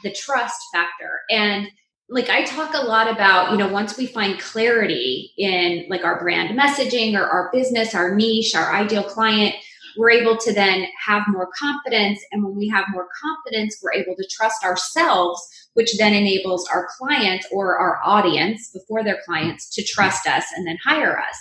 the 0.04 0.12
trust 0.12 0.62
factor. 0.74 1.22
And 1.30 1.68
like 2.10 2.30
I 2.30 2.44
talk 2.44 2.74
a 2.74 2.86
lot 2.86 3.12
about, 3.12 3.52
you 3.52 3.58
know, 3.58 3.68
once 3.68 3.98
we 3.98 4.06
find 4.06 4.40
clarity 4.40 5.32
in 5.38 5.86
like 5.90 6.04
our 6.04 6.20
brand 6.20 6.58
messaging 6.58 7.18
or 7.18 7.26
our 7.26 7.50
business, 7.52 7.96
our 7.96 8.14
niche, 8.14 8.56
our 8.56 8.74
ideal 8.74 9.04
client, 9.04 9.56
we're 9.98 10.12
able 10.12 10.38
to 10.38 10.54
then 10.54 10.86
have 11.06 11.24
more 11.28 11.50
confidence. 11.58 12.20
And 12.32 12.44
when 12.44 12.56
we 12.56 12.68
have 12.70 12.86
more 12.92 13.08
confidence, 13.22 13.78
we're 13.82 13.94
able 13.94 14.16
to 14.16 14.28
trust 14.30 14.64
ourselves, 14.64 15.42
which 15.74 15.98
then 15.98 16.14
enables 16.14 16.68
our 16.68 16.88
clients 16.98 17.48
or 17.52 17.78
our 17.78 18.00
audience 18.04 18.72
before 18.72 19.04
their 19.04 19.20
clients 19.26 19.74
to 19.76 19.84
trust 19.84 20.28
us 20.28 20.46
and 20.56 20.68
then 20.68 20.78
hire 20.84 21.18
us. 21.20 21.38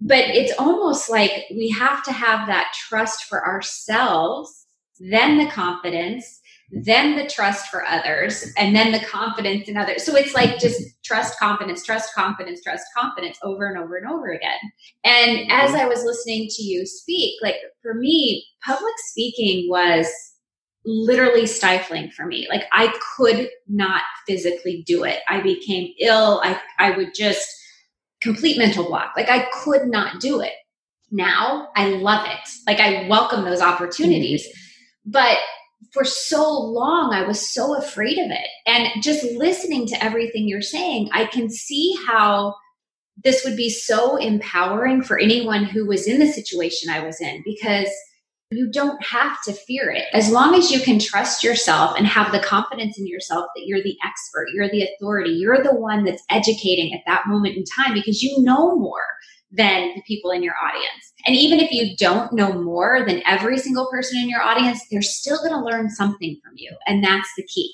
But 0.00 0.24
it's 0.28 0.52
almost 0.58 1.08
like 1.08 1.46
we 1.50 1.70
have 1.70 2.04
to 2.04 2.12
have 2.12 2.46
that 2.48 2.72
trust 2.88 3.24
for 3.24 3.46
ourselves, 3.46 4.66
then 5.00 5.38
the 5.38 5.50
confidence, 5.50 6.40
then 6.70 7.16
the 7.16 7.26
trust 7.28 7.68
for 7.68 7.86
others, 7.86 8.52
and 8.56 8.74
then 8.74 8.90
the 8.92 9.00
confidence 9.00 9.68
in 9.68 9.76
others. 9.76 10.04
So 10.04 10.16
it's 10.16 10.34
like 10.34 10.58
just 10.58 10.82
trust, 11.04 11.38
confidence, 11.38 11.84
trust, 11.84 12.14
confidence, 12.14 12.62
trust, 12.62 12.84
confidence 12.96 13.38
over 13.42 13.66
and 13.66 13.78
over 13.78 13.96
and 13.96 14.10
over 14.10 14.32
again. 14.32 14.58
And 15.04 15.50
as 15.50 15.74
I 15.74 15.86
was 15.86 16.04
listening 16.04 16.48
to 16.50 16.62
you 16.62 16.84
speak, 16.84 17.34
like 17.42 17.56
for 17.82 17.94
me, 17.94 18.44
public 18.64 18.94
speaking 19.10 19.68
was 19.70 20.08
literally 20.84 21.46
stifling 21.46 22.10
for 22.10 22.26
me. 22.26 22.46
Like 22.48 22.64
I 22.72 22.92
could 23.16 23.48
not 23.68 24.02
physically 24.26 24.82
do 24.86 25.04
it. 25.04 25.20
I 25.28 25.40
became 25.40 25.92
ill. 26.00 26.40
I, 26.42 26.60
I 26.78 26.96
would 26.96 27.14
just 27.14 27.48
complete 28.22 28.58
mental 28.58 28.84
block. 28.84 29.12
Like 29.16 29.28
I 29.28 29.46
could 29.52 29.86
not 29.86 30.20
do 30.20 30.40
it. 30.40 30.52
Now 31.10 31.68
I 31.76 31.90
love 31.90 32.26
it. 32.26 32.48
Like 32.66 32.80
I 32.80 33.06
welcome 33.08 33.44
those 33.44 33.60
opportunities. 33.60 34.46
Mm-hmm. 34.46 35.10
But 35.10 35.38
for 35.92 36.04
so 36.04 36.50
long 36.50 37.12
I 37.12 37.26
was 37.26 37.52
so 37.52 37.76
afraid 37.76 38.18
of 38.18 38.30
it. 38.30 38.48
And 38.66 39.02
just 39.02 39.24
listening 39.32 39.86
to 39.88 40.04
everything 40.04 40.48
you're 40.48 40.62
saying, 40.62 41.08
I 41.12 41.26
can 41.26 41.50
see 41.50 41.96
how 42.06 42.54
this 43.24 43.44
would 43.44 43.56
be 43.56 43.70
so 43.70 44.16
empowering 44.16 45.02
for 45.02 45.18
anyone 45.18 45.64
who 45.64 45.86
was 45.86 46.06
in 46.06 46.18
the 46.18 46.26
situation 46.26 46.90
I 46.90 47.04
was 47.04 47.20
in 47.20 47.42
because 47.44 47.88
you 48.50 48.70
don't 48.70 49.02
have 49.04 49.36
to 49.44 49.52
fear 49.52 49.90
it. 49.90 50.04
As 50.12 50.30
long 50.30 50.54
as 50.54 50.70
you 50.70 50.80
can 50.80 50.98
trust 50.98 51.42
yourself 51.42 51.96
and 51.96 52.06
have 52.06 52.30
the 52.30 52.38
confidence 52.38 52.98
in 52.98 53.06
yourself 53.06 53.46
that 53.56 53.66
you're 53.66 53.82
the 53.82 53.96
expert, 54.04 54.48
you're 54.54 54.70
the 54.70 54.84
authority, 54.84 55.30
you're 55.30 55.62
the 55.62 55.74
one 55.74 56.04
that's 56.04 56.22
educating 56.30 56.94
at 56.94 57.00
that 57.06 57.26
moment 57.26 57.56
in 57.56 57.64
time 57.64 57.94
because 57.94 58.22
you 58.22 58.40
know 58.42 58.76
more 58.76 59.02
than 59.52 59.92
the 59.94 60.02
people 60.06 60.30
in 60.30 60.42
your 60.42 60.54
audience. 60.62 61.12
And 61.26 61.36
even 61.36 61.60
if 61.60 61.70
you 61.70 61.96
don't 61.96 62.32
know 62.32 62.60
more 62.62 63.04
than 63.06 63.22
every 63.26 63.58
single 63.58 63.86
person 63.90 64.18
in 64.18 64.28
your 64.28 64.42
audience, 64.42 64.82
they're 64.90 65.02
still 65.02 65.38
going 65.38 65.52
to 65.52 65.64
learn 65.64 65.88
something 65.90 66.38
from 66.44 66.54
you. 66.56 66.76
And 66.86 67.02
that's 67.02 67.30
the 67.36 67.44
key. 67.44 67.72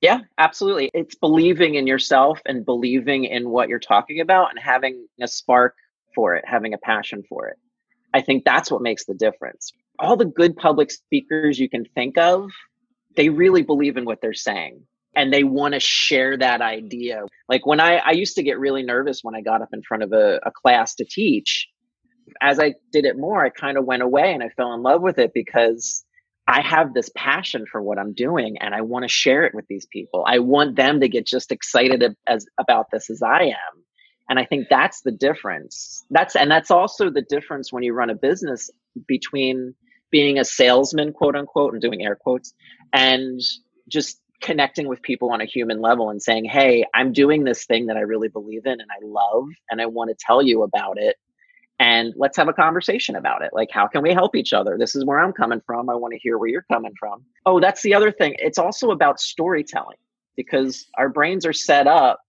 Yeah, 0.00 0.20
absolutely. 0.38 0.90
It's 0.94 1.14
believing 1.14 1.74
in 1.74 1.86
yourself 1.86 2.40
and 2.46 2.64
believing 2.64 3.24
in 3.24 3.50
what 3.50 3.68
you're 3.68 3.78
talking 3.78 4.20
about 4.20 4.50
and 4.50 4.58
having 4.58 5.06
a 5.20 5.28
spark 5.28 5.74
for 6.14 6.34
it, 6.36 6.44
having 6.46 6.72
a 6.72 6.78
passion 6.78 7.22
for 7.28 7.48
it. 7.48 7.56
I 8.14 8.22
think 8.22 8.44
that's 8.44 8.70
what 8.70 8.82
makes 8.82 9.04
the 9.04 9.14
difference. 9.14 9.72
All 9.98 10.16
the 10.16 10.24
good 10.24 10.56
public 10.56 10.90
speakers 10.90 11.58
you 11.58 11.68
can 11.68 11.84
think 11.94 12.16
of, 12.16 12.50
they 13.16 13.28
really 13.28 13.62
believe 13.62 13.96
in 13.96 14.04
what 14.04 14.20
they're 14.22 14.32
saying 14.32 14.82
and 15.14 15.32
they 15.32 15.42
want 15.42 15.74
to 15.74 15.80
share 15.80 16.36
that 16.36 16.60
idea. 16.60 17.22
Like 17.48 17.66
when 17.66 17.80
I, 17.80 17.96
I 17.96 18.12
used 18.12 18.36
to 18.36 18.42
get 18.42 18.58
really 18.58 18.82
nervous 18.82 19.20
when 19.22 19.34
I 19.34 19.40
got 19.40 19.62
up 19.62 19.70
in 19.72 19.82
front 19.82 20.02
of 20.02 20.12
a, 20.12 20.40
a 20.44 20.50
class 20.50 20.94
to 20.96 21.04
teach. 21.04 21.68
As 22.40 22.60
I 22.60 22.74
did 22.92 23.04
it 23.04 23.18
more, 23.18 23.44
I 23.44 23.50
kind 23.50 23.76
of 23.76 23.84
went 23.84 24.02
away 24.02 24.32
and 24.32 24.42
I 24.42 24.50
fell 24.50 24.72
in 24.72 24.82
love 24.82 25.02
with 25.02 25.18
it 25.18 25.32
because 25.34 26.04
I 26.46 26.62
have 26.62 26.94
this 26.94 27.10
passion 27.16 27.64
for 27.70 27.82
what 27.82 27.98
I'm 27.98 28.12
doing 28.12 28.58
and 28.60 28.74
I 28.74 28.82
want 28.82 29.02
to 29.02 29.08
share 29.08 29.44
it 29.44 29.54
with 29.54 29.66
these 29.68 29.86
people. 29.86 30.24
I 30.26 30.38
want 30.38 30.76
them 30.76 31.00
to 31.00 31.08
get 31.08 31.26
just 31.26 31.50
excited 31.50 32.04
as 32.26 32.46
about 32.58 32.86
this 32.92 33.10
as 33.10 33.20
I 33.22 33.42
am. 33.44 33.84
And 34.28 34.38
I 34.38 34.44
think 34.44 34.68
that's 34.70 35.02
the 35.02 35.10
difference. 35.10 36.04
That's 36.10 36.36
and 36.36 36.50
that's 36.50 36.70
also 36.70 37.10
the 37.10 37.22
difference 37.28 37.72
when 37.72 37.82
you 37.82 37.92
run 37.92 38.10
a 38.10 38.14
business 38.14 38.70
between 39.06 39.74
being 40.10 40.38
a 40.38 40.44
salesman, 40.44 41.12
quote 41.12 41.36
unquote, 41.36 41.72
and 41.72 41.82
doing 41.82 42.02
air 42.02 42.16
quotes, 42.16 42.52
and 42.92 43.40
just 43.88 44.20
connecting 44.40 44.88
with 44.88 45.02
people 45.02 45.30
on 45.30 45.40
a 45.40 45.44
human 45.44 45.80
level 45.80 46.10
and 46.10 46.22
saying, 46.22 46.44
Hey, 46.44 46.84
I'm 46.94 47.12
doing 47.12 47.44
this 47.44 47.64
thing 47.66 47.86
that 47.86 47.96
I 47.96 48.00
really 48.00 48.28
believe 48.28 48.66
in 48.66 48.80
and 48.80 48.90
I 48.90 49.04
love, 49.04 49.48
and 49.70 49.80
I 49.80 49.86
want 49.86 50.10
to 50.10 50.16
tell 50.18 50.42
you 50.42 50.62
about 50.62 50.98
it. 50.98 51.16
And 51.78 52.12
let's 52.16 52.36
have 52.36 52.48
a 52.48 52.52
conversation 52.52 53.16
about 53.16 53.42
it. 53.42 53.50
Like, 53.54 53.70
how 53.70 53.86
can 53.86 54.02
we 54.02 54.12
help 54.12 54.36
each 54.36 54.52
other? 54.52 54.76
This 54.78 54.94
is 54.94 55.04
where 55.06 55.18
I'm 55.18 55.32
coming 55.32 55.62
from. 55.64 55.88
I 55.88 55.94
want 55.94 56.12
to 56.12 56.18
hear 56.18 56.36
where 56.36 56.48
you're 56.48 56.66
coming 56.70 56.92
from. 56.98 57.24
Oh, 57.46 57.58
that's 57.58 57.82
the 57.82 57.94
other 57.94 58.12
thing. 58.12 58.34
It's 58.38 58.58
also 58.58 58.90
about 58.90 59.18
storytelling 59.18 59.96
because 60.36 60.86
our 60.98 61.08
brains 61.08 61.46
are 61.46 61.54
set 61.54 61.86
up 61.86 62.20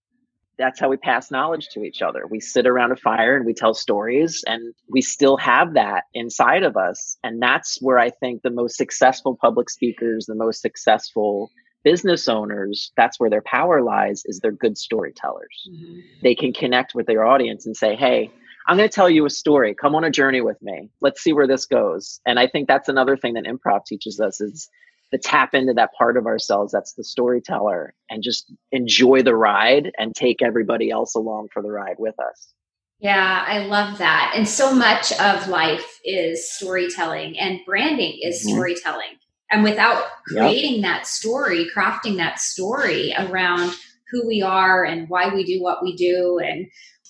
that's 0.61 0.79
how 0.79 0.89
we 0.89 0.97
pass 0.97 1.31
knowledge 1.31 1.69
to 1.69 1.83
each 1.83 2.01
other. 2.01 2.27
We 2.27 2.39
sit 2.39 2.67
around 2.67 2.91
a 2.91 2.95
fire 2.95 3.35
and 3.35 3.45
we 3.45 3.53
tell 3.53 3.73
stories, 3.73 4.43
and 4.45 4.73
we 4.89 5.01
still 5.01 5.35
have 5.37 5.73
that 5.73 6.03
inside 6.13 6.63
of 6.63 6.77
us. 6.77 7.17
And 7.23 7.41
that's 7.41 7.81
where 7.81 7.97
I 7.97 8.11
think 8.11 8.43
the 8.43 8.51
most 8.51 8.77
successful 8.77 9.35
public 9.41 9.69
speakers, 9.69 10.27
the 10.27 10.35
most 10.35 10.61
successful 10.61 11.51
business 11.83 12.27
owners, 12.27 12.91
that's 12.95 13.19
where 13.19 13.29
their 13.29 13.41
power 13.41 13.81
lies, 13.81 14.23
is 14.25 14.39
they're 14.39 14.51
good 14.51 14.77
storytellers. 14.77 15.69
Mm-hmm. 15.69 15.99
They 16.23 16.35
can 16.35 16.53
connect 16.53 16.95
with 16.95 17.07
their 17.07 17.25
audience 17.25 17.65
and 17.65 17.75
say, 17.75 17.95
hey, 17.95 18.31
I'm 18.67 18.77
going 18.77 18.87
to 18.87 18.93
tell 18.93 19.09
you 19.09 19.25
a 19.25 19.29
story. 19.29 19.73
Come 19.73 19.95
on 19.95 20.03
a 20.03 20.11
journey 20.11 20.41
with 20.41 20.61
me. 20.61 20.89
Let's 21.01 21.21
see 21.21 21.33
where 21.33 21.47
this 21.47 21.65
goes. 21.65 22.19
And 22.25 22.39
I 22.39 22.47
think 22.47 22.67
that's 22.67 22.89
another 22.89 23.17
thing 23.17 23.33
that 23.33 23.45
improv 23.45 23.85
teaches 23.85 24.19
us 24.19 24.39
is 24.39 24.69
to 25.11 25.17
tap 25.17 25.53
into 25.53 25.73
that 25.73 25.93
part 25.93 26.15
of 26.15 26.25
ourselves 26.25 26.71
that's 26.71 26.93
the 26.93 27.03
storyteller 27.03 27.93
and 28.09 28.23
just 28.23 28.51
enjoy 28.71 29.21
the 29.23 29.35
ride 29.35 29.91
and 29.97 30.15
take 30.15 30.41
everybody 30.41 30.89
else 30.89 31.15
along 31.15 31.49
for 31.53 31.61
the 31.61 31.71
ride 31.71 31.97
with 31.97 32.15
us. 32.19 32.53
Yeah, 32.99 33.43
I 33.47 33.65
love 33.65 33.97
that. 33.97 34.33
And 34.35 34.47
so 34.47 34.75
much 34.75 35.11
of 35.13 35.47
life 35.47 35.99
is 36.05 36.49
storytelling 36.53 37.37
and 37.39 37.59
branding 37.65 38.19
is 38.21 38.45
mm-hmm. 38.45 38.55
storytelling. 38.55 39.17
And 39.51 39.63
without 39.63 40.03
creating 40.25 40.75
yep. 40.75 40.83
that 40.83 41.07
story, 41.07 41.67
crafting 41.75 42.17
that 42.17 42.39
story 42.39 43.13
around 43.17 43.75
who 44.09 44.25
we 44.27 44.41
are 44.41 44.83
and 44.83 45.09
why 45.09 45.33
we 45.33 45.43
do 45.43 45.61
what 45.61 45.83
we 45.83 45.95
do 45.95 46.39
and 46.43 46.67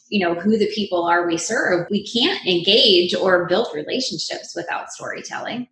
you 0.09 0.19
know 0.19 0.33
who 0.33 0.57
the 0.57 0.69
people 0.73 1.03
are 1.05 1.25
we 1.25 1.37
serve, 1.37 1.87
we 1.89 2.05
can't 2.05 2.45
engage 2.45 3.13
or 3.13 3.45
build 3.45 3.67
relationships 3.73 4.53
without 4.55 4.91
storytelling. 4.91 5.67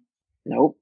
Nope 0.46 0.78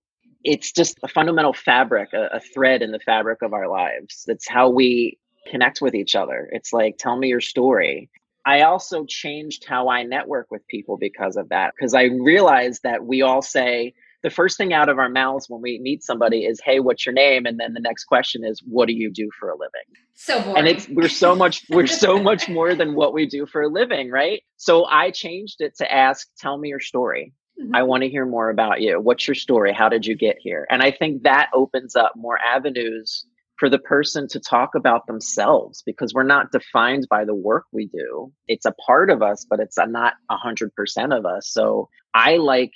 it's 0.48 0.72
just 0.72 0.98
a 1.04 1.08
fundamental 1.10 1.54
fabric, 1.54 2.14
a, 2.14 2.30
a 2.38 2.40
thread 2.40 2.82
in 2.82 2.92
the 2.92 3.00
fabric 3.00 3.42
of 3.42 3.54
our 3.54 3.68
lives. 3.68 4.24
That's 4.26 4.48
how 4.48 4.70
we 4.70 5.20
connect 5.52 5.82
with 5.82 5.94
each 5.94 6.16
other. 6.16 6.50
It's 6.54 6.72
like, 6.72 6.98
tell 6.98 7.18
me 7.18 7.28
your 7.28 7.42
story. 7.42 8.10
I 8.46 8.62
also 8.62 9.06
changed 9.06 9.66
how 9.66 9.90
I 9.90 10.04
network 10.04 10.48
with 10.50 10.66
people 10.68 10.98
because 10.98 11.36
of 11.36 11.50
that, 11.50 11.74
because 11.76 11.94
I 11.94 12.04
realized 12.04 12.84
that 12.84 13.06
we 13.06 13.22
all 13.22 13.42
say, 13.42 13.94
the 14.24 14.30
first 14.30 14.58
thing 14.58 14.74
out 14.74 14.90
of 14.90 14.98
our 14.98 15.10
mouths 15.10 15.46
when 15.48 15.62
we 15.62 15.80
meet 15.80 16.04
somebody 16.04 16.46
is, 16.46 16.60
"Hey, 16.64 16.80
what's 16.80 17.06
your 17.06 17.14
name?" 17.14 17.46
And 17.46 17.60
then 17.60 17.74
the 17.74 17.80
next 17.80 18.06
question 18.06 18.44
is, 18.44 18.62
"What 18.66 18.88
do 18.88 18.94
you 18.94 19.12
do 19.12 19.30
for 19.40 19.50
a 19.50 19.58
living?" 19.58 19.88
So 20.16 20.42
boring. 20.42 20.58
And 20.58 20.68
it's 20.68 20.90
we're 20.90 21.10
so 21.10 21.36
much 21.36 21.64
we're 21.70 21.88
so 21.88 22.20
much 22.22 22.50
more 22.50 22.74
than 22.76 22.96
what 22.96 23.14
we 23.14 23.28
do 23.28 23.46
for 23.46 23.62
a 23.62 23.70
living, 23.70 24.10
right? 24.10 24.42
So 24.58 24.86
I 24.86 25.12
changed 25.12 25.58
it 25.60 25.76
to 25.78 25.92
ask, 25.92 26.28
"Tell 26.40 26.58
me 26.58 26.70
your 26.70 26.80
story." 26.80 27.34
Mm-hmm. 27.62 27.76
I 27.76 27.84
want 27.84 28.04
to 28.04 28.10
hear 28.10 28.26
more 28.26 28.50
about 28.50 28.82
you. 28.82 29.00
What's 29.00 29.28
your 29.28 29.36
story? 29.36 29.74
How 29.74 29.90
did 29.90 30.06
you 30.06 30.16
get 30.16 30.38
here? 30.40 30.68
And 30.70 30.82
I 30.84 30.92
think 30.92 31.24
that 31.24 31.50
opens 31.54 31.96
up 31.96 32.14
more 32.16 32.38
avenues 32.40 33.26
for 33.58 33.70
the 33.70 33.80
person 33.80 34.28
to 34.28 34.40
talk 34.40 34.76
about 34.76 35.08
themselves 35.08 35.82
because 35.84 36.14
we're 36.14 36.22
not 36.22 36.52
defined 36.52 37.08
by 37.10 37.26
the 37.26 37.34
work 37.34 37.66
we 37.72 37.88
do. 37.88 38.32
It's 38.48 38.66
a 38.66 38.76
part 38.86 39.10
of 39.10 39.24
us, 39.24 39.46
but 39.50 39.60
it's 39.60 39.78
not 39.78 40.14
a 40.30 40.38
hundred 40.38 40.74
percent 40.76 41.12
of 41.12 41.26
us. 41.26 41.50
So 41.50 41.90
I 42.14 42.38
like 42.38 42.72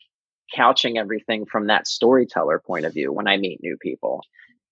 couching 0.56 0.98
everything 0.98 1.46
from 1.46 1.68
that 1.68 1.88
storyteller 1.88 2.60
point 2.60 2.86
of 2.86 2.94
view 2.94 3.12
when 3.12 3.28
I 3.28 3.38
meet 3.38 3.62
new 3.62 3.78
people. 3.78 4.22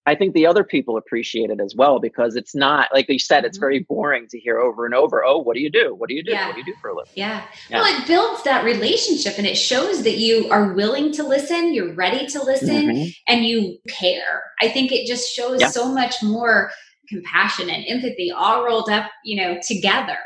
I 0.05 0.15
think 0.15 0.33
the 0.33 0.47
other 0.47 0.63
people 0.63 0.97
appreciate 0.97 1.51
it 1.51 1.59
as 1.59 1.75
well 1.75 1.99
because 1.99 2.35
it's 2.35 2.55
not 2.55 2.89
like 2.93 3.07
you 3.09 3.19
said, 3.19 3.45
it's 3.45 3.57
mm-hmm. 3.57 3.63
very 3.63 3.79
boring 3.87 4.27
to 4.29 4.39
hear 4.39 4.57
over 4.57 4.85
and 4.85 4.95
over. 4.95 5.23
Oh, 5.23 5.37
what 5.37 5.55
do 5.55 5.61
you 5.61 5.69
do? 5.69 5.93
What 5.93 6.09
do 6.09 6.15
you 6.15 6.23
do? 6.23 6.31
Yeah. 6.31 6.47
What 6.47 6.55
do 6.55 6.61
you 6.61 6.65
do 6.65 6.73
for 6.81 6.89
a 6.89 6.95
living? 6.95 7.11
Yeah. 7.15 7.43
yeah. 7.69 7.81
Well, 7.81 8.01
it 8.01 8.07
builds 8.07 8.43
that 8.43 8.65
relationship 8.65 9.37
and 9.37 9.45
it 9.45 9.55
shows 9.55 10.03
that 10.03 10.17
you 10.17 10.49
are 10.49 10.73
willing 10.73 11.11
to 11.13 11.23
listen, 11.23 11.75
you're 11.75 11.93
ready 11.93 12.25
to 12.25 12.43
listen, 12.43 12.87
mm-hmm. 12.87 13.09
and 13.27 13.45
you 13.45 13.77
care. 13.87 14.41
I 14.61 14.69
think 14.69 14.91
it 14.91 15.05
just 15.05 15.31
shows 15.31 15.61
yeah. 15.61 15.69
so 15.69 15.93
much 15.93 16.23
more 16.23 16.71
compassion 17.07 17.69
and 17.69 17.83
empathy 17.87 18.31
all 18.31 18.65
rolled 18.65 18.89
up, 18.89 19.11
you 19.23 19.39
know, 19.41 19.59
together. 19.67 20.17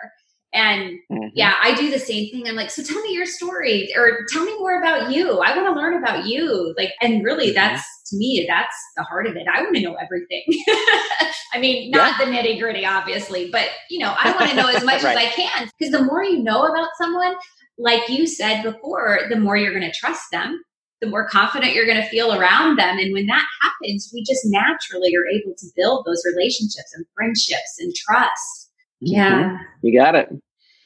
And 0.53 0.99
mm-hmm. 1.11 1.29
yeah, 1.33 1.55
I 1.61 1.73
do 1.73 1.89
the 1.89 1.99
same 1.99 2.29
thing. 2.29 2.47
I'm 2.47 2.55
like, 2.55 2.69
so 2.69 2.83
tell 2.83 3.01
me 3.01 3.13
your 3.13 3.25
story 3.25 3.89
or 3.95 4.25
tell 4.29 4.45
me 4.45 4.57
more 4.59 4.79
about 4.79 5.11
you. 5.11 5.39
I 5.39 5.55
want 5.55 5.67
to 5.67 5.79
learn 5.79 5.97
about 5.97 6.25
you. 6.25 6.75
Like, 6.77 6.91
and 7.01 7.23
really 7.23 7.47
mm-hmm. 7.47 7.55
that's 7.55 7.83
to 8.09 8.17
me, 8.17 8.45
that's 8.47 8.75
the 8.95 9.03
heart 9.03 9.25
of 9.25 9.35
it. 9.35 9.47
I 9.51 9.63
want 9.63 9.75
to 9.75 9.81
know 9.81 9.95
everything. 9.95 10.43
I 11.53 11.59
mean, 11.59 11.89
not 11.89 12.19
yeah. 12.19 12.25
the 12.25 12.31
nitty 12.31 12.59
gritty, 12.59 12.85
obviously, 12.85 13.49
but 13.51 13.67
you 13.89 13.99
know, 13.99 14.13
I 14.17 14.31
want 14.33 14.51
to 14.51 14.55
know 14.55 14.67
as 14.67 14.83
much 14.85 15.03
right. 15.03 15.17
as 15.17 15.23
I 15.25 15.29
can 15.29 15.69
because 15.77 15.91
the 15.91 16.03
more 16.03 16.23
you 16.23 16.43
know 16.43 16.65
about 16.65 16.89
someone, 16.99 17.33
like 17.79 18.07
you 18.09 18.27
said 18.27 18.61
before, 18.61 19.21
the 19.29 19.39
more 19.39 19.57
you're 19.57 19.73
going 19.73 19.89
to 19.89 19.97
trust 19.97 20.23
them, 20.31 20.61
the 21.01 21.09
more 21.09 21.27
confident 21.27 21.73
you're 21.73 21.87
going 21.87 22.01
to 22.01 22.07
feel 22.09 22.33
around 22.33 22.77
them. 22.77 22.99
And 22.99 23.11
when 23.11 23.25
that 23.25 23.45
happens, 23.61 24.11
we 24.13 24.23
just 24.23 24.41
naturally 24.45 25.15
are 25.15 25.25
able 25.25 25.55
to 25.57 25.67
build 25.75 26.05
those 26.05 26.23
relationships 26.25 26.93
and 26.93 27.05
friendships 27.15 27.77
and 27.79 27.93
trust 27.95 28.62
yeah. 29.03 29.43
Mm-hmm. 29.43 29.87
You 29.87 29.99
got 29.99 30.15
it. 30.15 30.29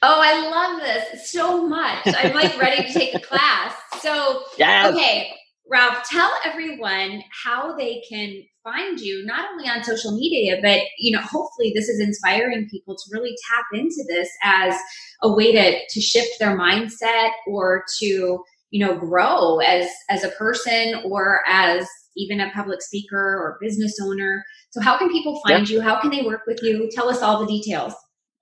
Oh, 0.02 0.20
I 0.22 0.48
love 0.48 0.80
this 0.80 1.32
so 1.32 1.66
much. 1.66 2.02
I'm 2.06 2.34
like 2.34 2.58
ready 2.58 2.86
to 2.86 2.92
take 2.92 3.14
a 3.14 3.20
class. 3.26 3.74
So, 4.00 4.42
yes. 4.56 4.94
okay, 4.94 5.32
Ralph, 5.70 6.04
tell 6.08 6.30
everyone 6.44 7.22
how 7.44 7.76
they 7.76 8.02
can 8.08 8.42
find 8.62 9.00
you, 9.00 9.24
not 9.26 9.50
only 9.50 9.68
on 9.68 9.82
social 9.82 10.16
media, 10.16 10.58
but 10.62 10.80
you 10.98 11.10
know, 11.10 11.22
hopefully 11.22 11.72
this 11.74 11.88
is 11.88 12.00
inspiring 12.00 12.68
people 12.70 12.94
to 12.94 13.02
really 13.12 13.34
tap 13.50 13.64
into 13.72 14.04
this 14.08 14.28
as 14.42 14.74
a 15.22 15.32
way 15.32 15.52
to 15.52 15.78
to 15.88 16.00
shift 16.00 16.38
their 16.38 16.56
mindset 16.56 17.30
or 17.46 17.84
to 17.98 18.42
you 18.70 18.86
know 18.86 18.96
grow 18.96 19.58
as 19.58 19.88
as 20.08 20.22
a 20.22 20.30
person 20.30 21.02
or 21.04 21.40
as 21.48 21.86
even 22.16 22.40
a 22.40 22.50
public 22.50 22.82
speaker 22.82 23.16
or 23.16 23.58
business 23.60 23.98
owner. 24.02 24.44
So, 24.70 24.80
how 24.80 24.96
can 24.96 25.10
people 25.10 25.40
find 25.46 25.68
yep. 25.68 25.70
you? 25.70 25.80
How 25.80 26.00
can 26.00 26.10
they 26.10 26.22
work 26.22 26.42
with 26.46 26.60
you? 26.62 26.88
Tell 26.94 27.08
us 27.08 27.22
all 27.22 27.40
the 27.40 27.46
details. 27.46 27.94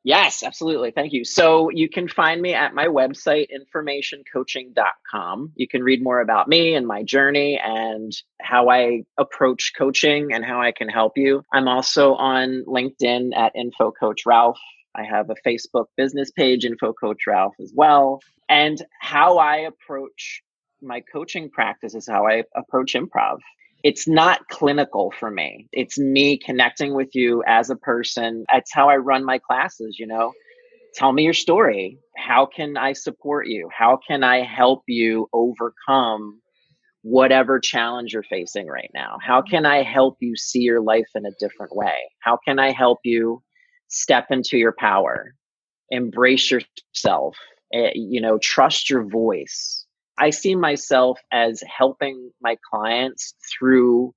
Yes, 0.06 0.44
absolutely. 0.44 0.92
Thank 0.92 1.12
you. 1.12 1.24
So 1.24 1.68
you 1.68 1.88
can 1.88 2.06
find 2.06 2.40
me 2.40 2.54
at 2.54 2.74
my 2.74 2.86
website, 2.86 3.48
informationcoaching.com. 3.50 5.52
You 5.56 5.66
can 5.66 5.82
read 5.82 6.00
more 6.00 6.20
about 6.20 6.46
me 6.46 6.76
and 6.76 6.86
my 6.86 7.02
journey 7.02 7.60
and 7.60 8.12
how 8.40 8.70
I 8.70 9.02
approach 9.18 9.72
coaching 9.76 10.32
and 10.32 10.44
how 10.44 10.62
I 10.62 10.70
can 10.70 10.88
help 10.88 11.18
you. 11.18 11.42
I'm 11.52 11.66
also 11.66 12.14
on 12.14 12.62
LinkedIn 12.68 13.36
at 13.36 13.56
Info 13.56 13.90
Coach 13.90 14.20
Ralph. 14.24 14.60
I 14.94 15.02
have 15.02 15.28
a 15.28 15.34
Facebook 15.44 15.86
business 15.96 16.30
page, 16.30 16.64
Info 16.64 16.92
Coach 16.92 17.26
Ralph, 17.26 17.54
as 17.60 17.72
well. 17.74 18.20
And 18.48 18.80
how 19.00 19.38
I 19.38 19.56
approach 19.56 20.40
my 20.80 21.02
coaching 21.12 21.50
practice 21.50 21.96
is 21.96 22.06
how 22.08 22.28
I 22.28 22.44
approach 22.54 22.94
improv 22.94 23.38
it's 23.86 24.08
not 24.08 24.48
clinical 24.48 25.12
for 25.20 25.30
me. 25.30 25.68
It's 25.70 25.96
me 25.96 26.38
connecting 26.38 26.96
with 26.96 27.10
you 27.14 27.44
as 27.46 27.70
a 27.70 27.76
person. 27.76 28.44
That's 28.52 28.74
how 28.74 28.88
I 28.88 28.96
run 28.96 29.24
my 29.24 29.38
classes, 29.38 29.96
you 29.96 30.08
know. 30.08 30.32
Tell 30.96 31.12
me 31.12 31.22
your 31.22 31.32
story. 31.32 32.00
How 32.16 32.46
can 32.46 32.76
I 32.76 32.94
support 32.94 33.46
you? 33.46 33.68
How 33.72 34.00
can 34.04 34.24
I 34.24 34.42
help 34.42 34.82
you 34.88 35.28
overcome 35.32 36.40
whatever 37.02 37.60
challenge 37.60 38.12
you're 38.12 38.24
facing 38.24 38.66
right 38.66 38.90
now? 38.92 39.18
How 39.24 39.40
can 39.40 39.64
I 39.64 39.84
help 39.84 40.16
you 40.18 40.34
see 40.34 40.62
your 40.62 40.80
life 40.80 41.06
in 41.14 41.24
a 41.24 41.36
different 41.38 41.76
way? 41.76 42.10
How 42.24 42.40
can 42.44 42.58
I 42.58 42.72
help 42.72 42.98
you 43.04 43.40
step 43.86 44.26
into 44.30 44.58
your 44.58 44.74
power? 44.76 45.32
Embrace 45.90 46.50
yourself. 46.50 47.36
Eh, 47.72 47.92
you 47.94 48.20
know, 48.20 48.36
trust 48.42 48.90
your 48.90 49.08
voice 49.08 49.85
I 50.18 50.30
see 50.30 50.54
myself 50.54 51.20
as 51.30 51.62
helping 51.66 52.30
my 52.40 52.56
clients 52.70 53.34
through 53.58 54.14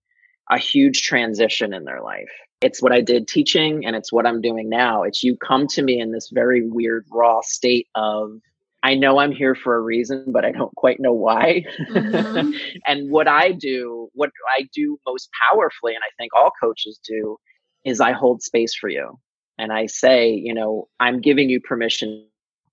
a 0.50 0.58
huge 0.58 1.04
transition 1.04 1.74
in 1.74 1.84
their 1.84 2.02
life. 2.02 2.32
It's 2.62 2.82
what 2.82 2.92
I 2.92 3.02
did 3.02 3.28
teaching 3.28 3.86
and 3.86 3.96
it's 3.96 4.12
what 4.12 4.26
I'm 4.26 4.42
doing 4.42 4.70
now. 4.70 5.04
It's 5.04 5.24
you 5.24 5.38
come 5.38 5.68
to 5.68 5.82
me 5.82 6.00
in 6.00 6.12
this 6.12 6.30
very 6.34 6.68
weird, 6.68 7.06
raw 7.12 7.42
state 7.42 7.88
of, 7.96 8.32
I 8.82 8.96
know 8.96 9.20
I'm 9.20 9.32
here 9.32 9.56
for 9.56 9.76
a 9.76 9.82
reason, 9.82 10.26
but 10.28 10.46
I 10.46 10.52
don't 10.52 10.74
quite 10.76 11.00
know 11.00 11.14
why. 11.14 11.66
Mm-hmm. 11.90 12.52
and 12.88 13.12
what 13.12 13.28
I 13.28 13.52
do, 13.52 14.10
what 14.14 14.32
I 14.58 14.68
do 14.74 14.98
most 15.06 15.30
powerfully, 15.50 15.96
and 15.96 16.04
I 16.04 16.12
think 16.18 16.32
all 16.34 16.52
coaches 16.62 17.00
do, 17.06 17.38
is 17.86 18.02
I 18.02 18.14
hold 18.14 18.42
space 18.42 18.74
for 18.74 18.90
you. 18.90 19.20
And 19.58 19.72
I 19.74 19.88
say, 19.88 20.32
you 20.32 20.54
know, 20.54 20.88
I'm 21.00 21.20
giving 21.20 21.50
you 21.50 21.60
permission. 21.60 22.26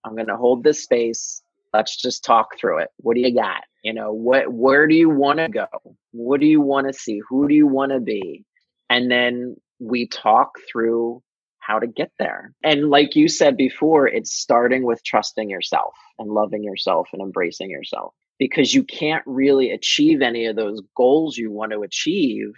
I'm 0.05 0.15
going 0.15 0.29
to 0.29 0.37
hold 0.37 0.62
this 0.62 0.83
space 0.83 1.43
let's 1.77 1.97
just 1.97 2.25
talk 2.25 2.59
through 2.59 2.79
it. 2.79 2.89
What 2.99 3.15
do 3.15 3.21
you 3.21 3.35
got? 3.35 3.62
You 3.83 3.93
know 3.93 4.12
what 4.12 4.53
where 4.53 4.87
do 4.89 4.95
you 4.95 5.11
want 5.11 5.39
to 5.39 5.49
go? 5.49 5.67
What 6.12 6.41
do 6.41 6.47
you 6.47 6.61
want 6.61 6.89
to 6.89 6.93
see? 6.93 7.21
Who 7.29 7.47
do 7.49 7.55
you 7.55 7.67
want 7.67 7.93
to 7.93 8.01
be? 8.01 8.45
And 8.89 9.11
then 9.11 9.57
we 9.79 10.09
talk 10.09 10.53
through 10.71 11.23
how 11.59 11.79
to 11.79 11.87
get 11.87 12.11
there. 12.19 12.53
And 12.62 12.91
like 12.91 13.17
you 13.17 13.29
said 13.29 13.57
before 13.57 14.07
it's 14.07 14.33
starting 14.33 14.85
with 14.85 15.05
trusting 15.05 15.51
yourself 15.51 15.95
and 16.19 16.31
loving 16.31 16.65
yourself 16.65 17.09
and 17.12 17.21
embracing 17.21 17.71
yourself. 17.71 18.15
Because 18.39 18.75
you 18.75 18.85
can't 18.85 19.23
really 19.25 19.71
achieve 19.71 20.21
any 20.21 20.47
of 20.47 20.57
those 20.57 20.83
goals 20.95 21.39
you 21.39 21.51
want 21.51 21.73
to 21.73 21.83
achieve 21.83 22.53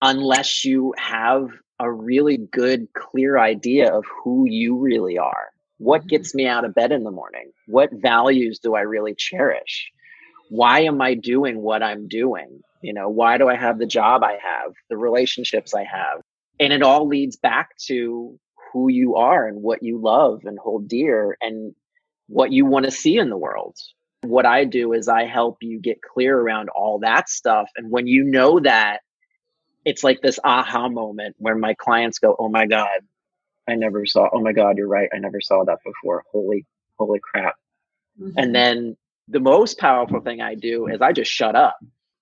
unless 0.00 0.64
you 0.64 0.94
have 0.96 1.50
a 1.78 1.90
really 1.90 2.38
good, 2.38 2.88
clear 2.94 3.38
idea 3.38 3.92
of 3.92 4.04
who 4.22 4.46
you 4.48 4.78
really 4.78 5.18
are. 5.18 5.50
What 5.80 6.02
mm-hmm. 6.02 6.08
gets 6.08 6.34
me 6.34 6.46
out 6.46 6.66
of 6.66 6.74
bed 6.74 6.92
in 6.92 7.04
the 7.04 7.10
morning? 7.10 7.52
What 7.66 7.90
values 7.90 8.58
do 8.58 8.74
I 8.74 8.82
really 8.82 9.14
cherish? 9.14 9.90
Why 10.50 10.80
am 10.80 11.00
I 11.00 11.14
doing 11.14 11.62
what 11.62 11.82
I'm 11.82 12.06
doing? 12.06 12.60
You 12.82 12.92
know, 12.92 13.08
why 13.08 13.38
do 13.38 13.48
I 13.48 13.56
have 13.56 13.78
the 13.78 13.86
job 13.86 14.22
I 14.22 14.32
have, 14.32 14.72
the 14.90 14.98
relationships 14.98 15.74
I 15.74 15.84
have? 15.84 16.20
And 16.58 16.72
it 16.72 16.82
all 16.82 17.08
leads 17.08 17.36
back 17.36 17.70
to 17.86 18.38
who 18.72 18.90
you 18.90 19.16
are 19.16 19.48
and 19.48 19.62
what 19.62 19.82
you 19.82 19.98
love 19.98 20.42
and 20.44 20.58
hold 20.58 20.86
dear 20.86 21.38
and 21.40 21.74
what 22.26 22.52
you 22.52 22.66
want 22.66 22.84
to 22.84 22.90
see 22.90 23.16
in 23.16 23.30
the 23.30 23.38
world. 23.38 23.76
What 24.22 24.44
I 24.44 24.66
do 24.66 24.92
is 24.92 25.08
I 25.08 25.24
help 25.24 25.58
you 25.62 25.80
get 25.80 26.02
clear 26.02 26.38
around 26.38 26.68
all 26.68 26.98
that 26.98 27.30
stuff. 27.30 27.70
And 27.76 27.90
when 27.90 28.06
you 28.06 28.22
know 28.24 28.60
that, 28.60 29.00
it's 29.86 30.04
like 30.04 30.20
this 30.20 30.38
aha 30.44 30.90
moment 30.90 31.36
where 31.38 31.56
my 31.56 31.72
clients 31.72 32.18
go, 32.18 32.36
Oh 32.38 32.50
my 32.50 32.66
God, 32.66 33.00
I 33.70 33.74
never 33.74 34.06
saw, 34.06 34.28
oh 34.32 34.40
my 34.40 34.52
God, 34.52 34.76
you're 34.76 34.88
right. 34.88 35.08
I 35.14 35.18
never 35.18 35.40
saw 35.40 35.64
that 35.64 35.78
before. 35.84 36.24
Holy, 36.32 36.66
holy 36.98 37.20
crap. 37.20 37.54
Mm-hmm. 38.20 38.38
And 38.38 38.54
then 38.54 38.96
the 39.28 39.40
most 39.40 39.78
powerful 39.78 40.20
thing 40.20 40.40
I 40.40 40.54
do 40.54 40.88
is 40.88 41.00
I 41.00 41.12
just 41.12 41.30
shut 41.30 41.54
up. 41.54 41.78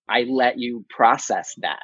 I 0.08 0.22
let 0.22 0.58
you 0.58 0.84
process 0.88 1.54
that. 1.58 1.82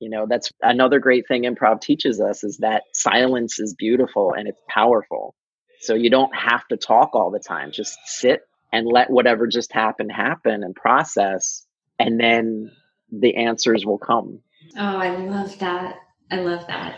You 0.00 0.10
know, 0.10 0.26
that's 0.28 0.50
another 0.60 0.98
great 0.98 1.26
thing 1.28 1.44
improv 1.44 1.80
teaches 1.80 2.20
us 2.20 2.44
is 2.44 2.58
that 2.58 2.82
silence 2.92 3.60
is 3.60 3.74
beautiful 3.74 4.32
and 4.32 4.48
it's 4.48 4.60
powerful. 4.68 5.34
So 5.80 5.94
you 5.94 6.10
don't 6.10 6.34
have 6.34 6.66
to 6.68 6.76
talk 6.76 7.14
all 7.14 7.30
the 7.30 7.38
time. 7.38 7.70
Just 7.72 7.98
sit 8.06 8.42
and 8.72 8.86
let 8.86 9.10
whatever 9.10 9.46
just 9.46 9.72
happened 9.72 10.10
happen 10.10 10.64
and 10.64 10.74
process. 10.74 11.64
And 11.98 12.18
then 12.18 12.72
the 13.12 13.36
answers 13.36 13.86
will 13.86 13.98
come. 13.98 14.40
Oh, 14.76 14.96
I 14.96 15.16
love 15.16 15.58
that. 15.60 15.96
I 16.30 16.36
love 16.36 16.66
that. 16.66 16.96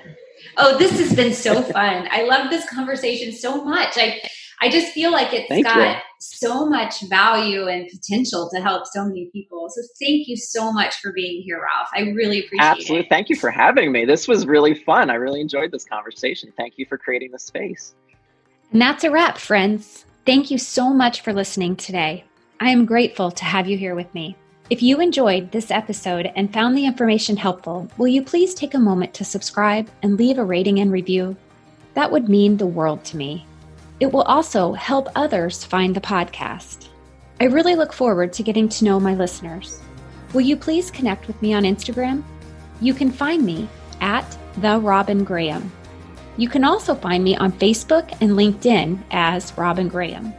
Oh, 0.57 0.79
this 0.79 0.99
has 0.99 1.15
been 1.15 1.33
so 1.33 1.63
fun. 1.63 2.09
I 2.11 2.23
love 2.23 2.51
this 2.51 2.69
conversation 2.69 3.33
so 3.33 3.65
much. 3.65 3.97
I 3.97 4.21
I 4.61 4.71
just 4.71 4.93
feel 4.93 5.13
like 5.13 5.33
it's 5.35 5.49
thank 5.49 5.67
got 5.67 5.97
you. 5.97 6.03
so 6.19 6.67
much 6.67 7.03
value 7.03 7.67
and 7.69 7.89
potential 7.89 8.49
to 8.55 8.61
help 8.61 8.87
so 8.87 9.05
many 9.05 9.29
people. 9.33 9.69
So 9.69 9.83
thank 10.01 10.29
you 10.29 10.37
so 10.37 10.73
much 10.73 10.97
for 10.97 11.13
being 11.13 11.43
here, 11.43 11.59
Ralph. 11.59 11.89
I 11.95 12.11
really 12.13 12.39
appreciate 12.39 12.61
Absolutely. 12.61 12.61
it. 12.61 12.81
Absolutely. 12.81 13.09
Thank 13.11 13.29
you 13.29 13.37
for 13.37 13.51
having 13.51 13.93
me. 13.93 14.05
This 14.07 14.27
was 14.27 14.47
really 14.47 14.75
fun. 14.75 15.11
I 15.11 15.15
really 15.15 15.41
enjoyed 15.43 15.73
this 15.73 15.85
conversation. 15.85 16.53
Thank 16.57 16.79
you 16.79 16.87
for 16.87 16.97
creating 16.97 17.33
the 17.33 17.39
space. 17.39 17.95
And 18.73 18.81
that's 18.81 19.05
a 19.05 19.11
wrap, 19.11 19.37
friends. 19.37 20.07
Thank 20.25 20.51
you 20.51 20.59
so 20.59 20.93
much 20.93 21.21
for 21.21 21.33
listening 21.33 21.77
today. 21.77 22.25
I 22.59 22.71
am 22.71 22.87
grateful 22.87 23.31
to 23.31 23.45
have 23.45 23.69
you 23.69 23.77
here 23.77 23.95
with 23.95 24.13
me. 24.15 24.37
If 24.69 24.83
you 24.83 25.01
enjoyed 25.01 25.53
this 25.53 25.71
episode 25.71 26.33
and 26.35 26.53
found 26.53 26.77
the 26.77 26.87
information 26.87 27.37
helpful, 27.37 27.89
will 27.99 28.09
you 28.09 28.21
please 28.21 28.53
take 28.53 28.75
a 28.75 28.81
moment 28.81 29.15
to 29.15 29.25
subscribe 29.25 29.89
and 30.03 30.17
leave 30.17 30.39
a 30.39 30.45
rating 30.45 30.81
and 30.81 30.91
review? 30.91 31.37
That 31.95 32.11
would 32.11 32.29
mean 32.29 32.57
the 32.57 32.67
world 32.67 33.05
to 33.05 33.17
me. 33.17 33.47
It 34.01 34.13
will 34.13 34.23
also 34.23 34.73
help 34.73 35.09
others 35.15 35.63
find 35.63 35.95
the 35.95 36.01
podcast. 36.01 36.89
I 37.41 37.45
really 37.45 37.77
look 37.77 37.93
forward 37.93 38.33
to 38.33 38.43
getting 38.43 38.69
to 38.71 38.85
know 38.85 38.99
my 38.99 39.15
listeners. 39.15 39.81
Will 40.33 40.41
you 40.41 40.57
please 40.57 40.91
connect 40.91 41.29
with 41.29 41.41
me 41.41 41.55
on 41.55 41.63
Instagram? 41.63 42.25
You 42.81 42.93
can 42.93 43.13
find 43.13 43.47
me 43.47 43.69
at 44.01 44.37
the 44.57 44.81
Robin 44.81 45.23
Graham. 45.23 45.71
You 46.39 46.49
can 46.49 46.65
also 46.65 46.97
find 46.97 47.23
me 47.23 47.37
on 47.37 47.53
Facebook 47.53 48.11
and 48.21 48.33
LinkedIn 48.33 49.01
as 49.13 49.57
Robin 49.57 49.87
Graham. 49.87 50.35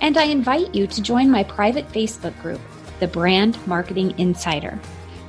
And 0.00 0.18
I 0.18 0.24
invite 0.24 0.74
you 0.74 0.88
to 0.88 1.00
join 1.00 1.30
my 1.30 1.44
private 1.44 1.88
Facebook 1.92 2.36
group, 2.42 2.60
The 3.00 3.08
Brand 3.08 3.58
Marketing 3.66 4.14
Insider. 4.18 4.78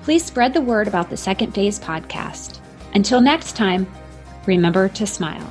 Please 0.03 0.23
spread 0.23 0.53
the 0.53 0.61
word 0.61 0.87
about 0.87 1.09
the 1.09 1.17
Second 1.17 1.53
Phase 1.53 1.79
podcast. 1.79 2.59
Until 2.93 3.21
next 3.21 3.55
time, 3.55 3.87
remember 4.45 4.87
to 4.89 5.07
smile. 5.07 5.49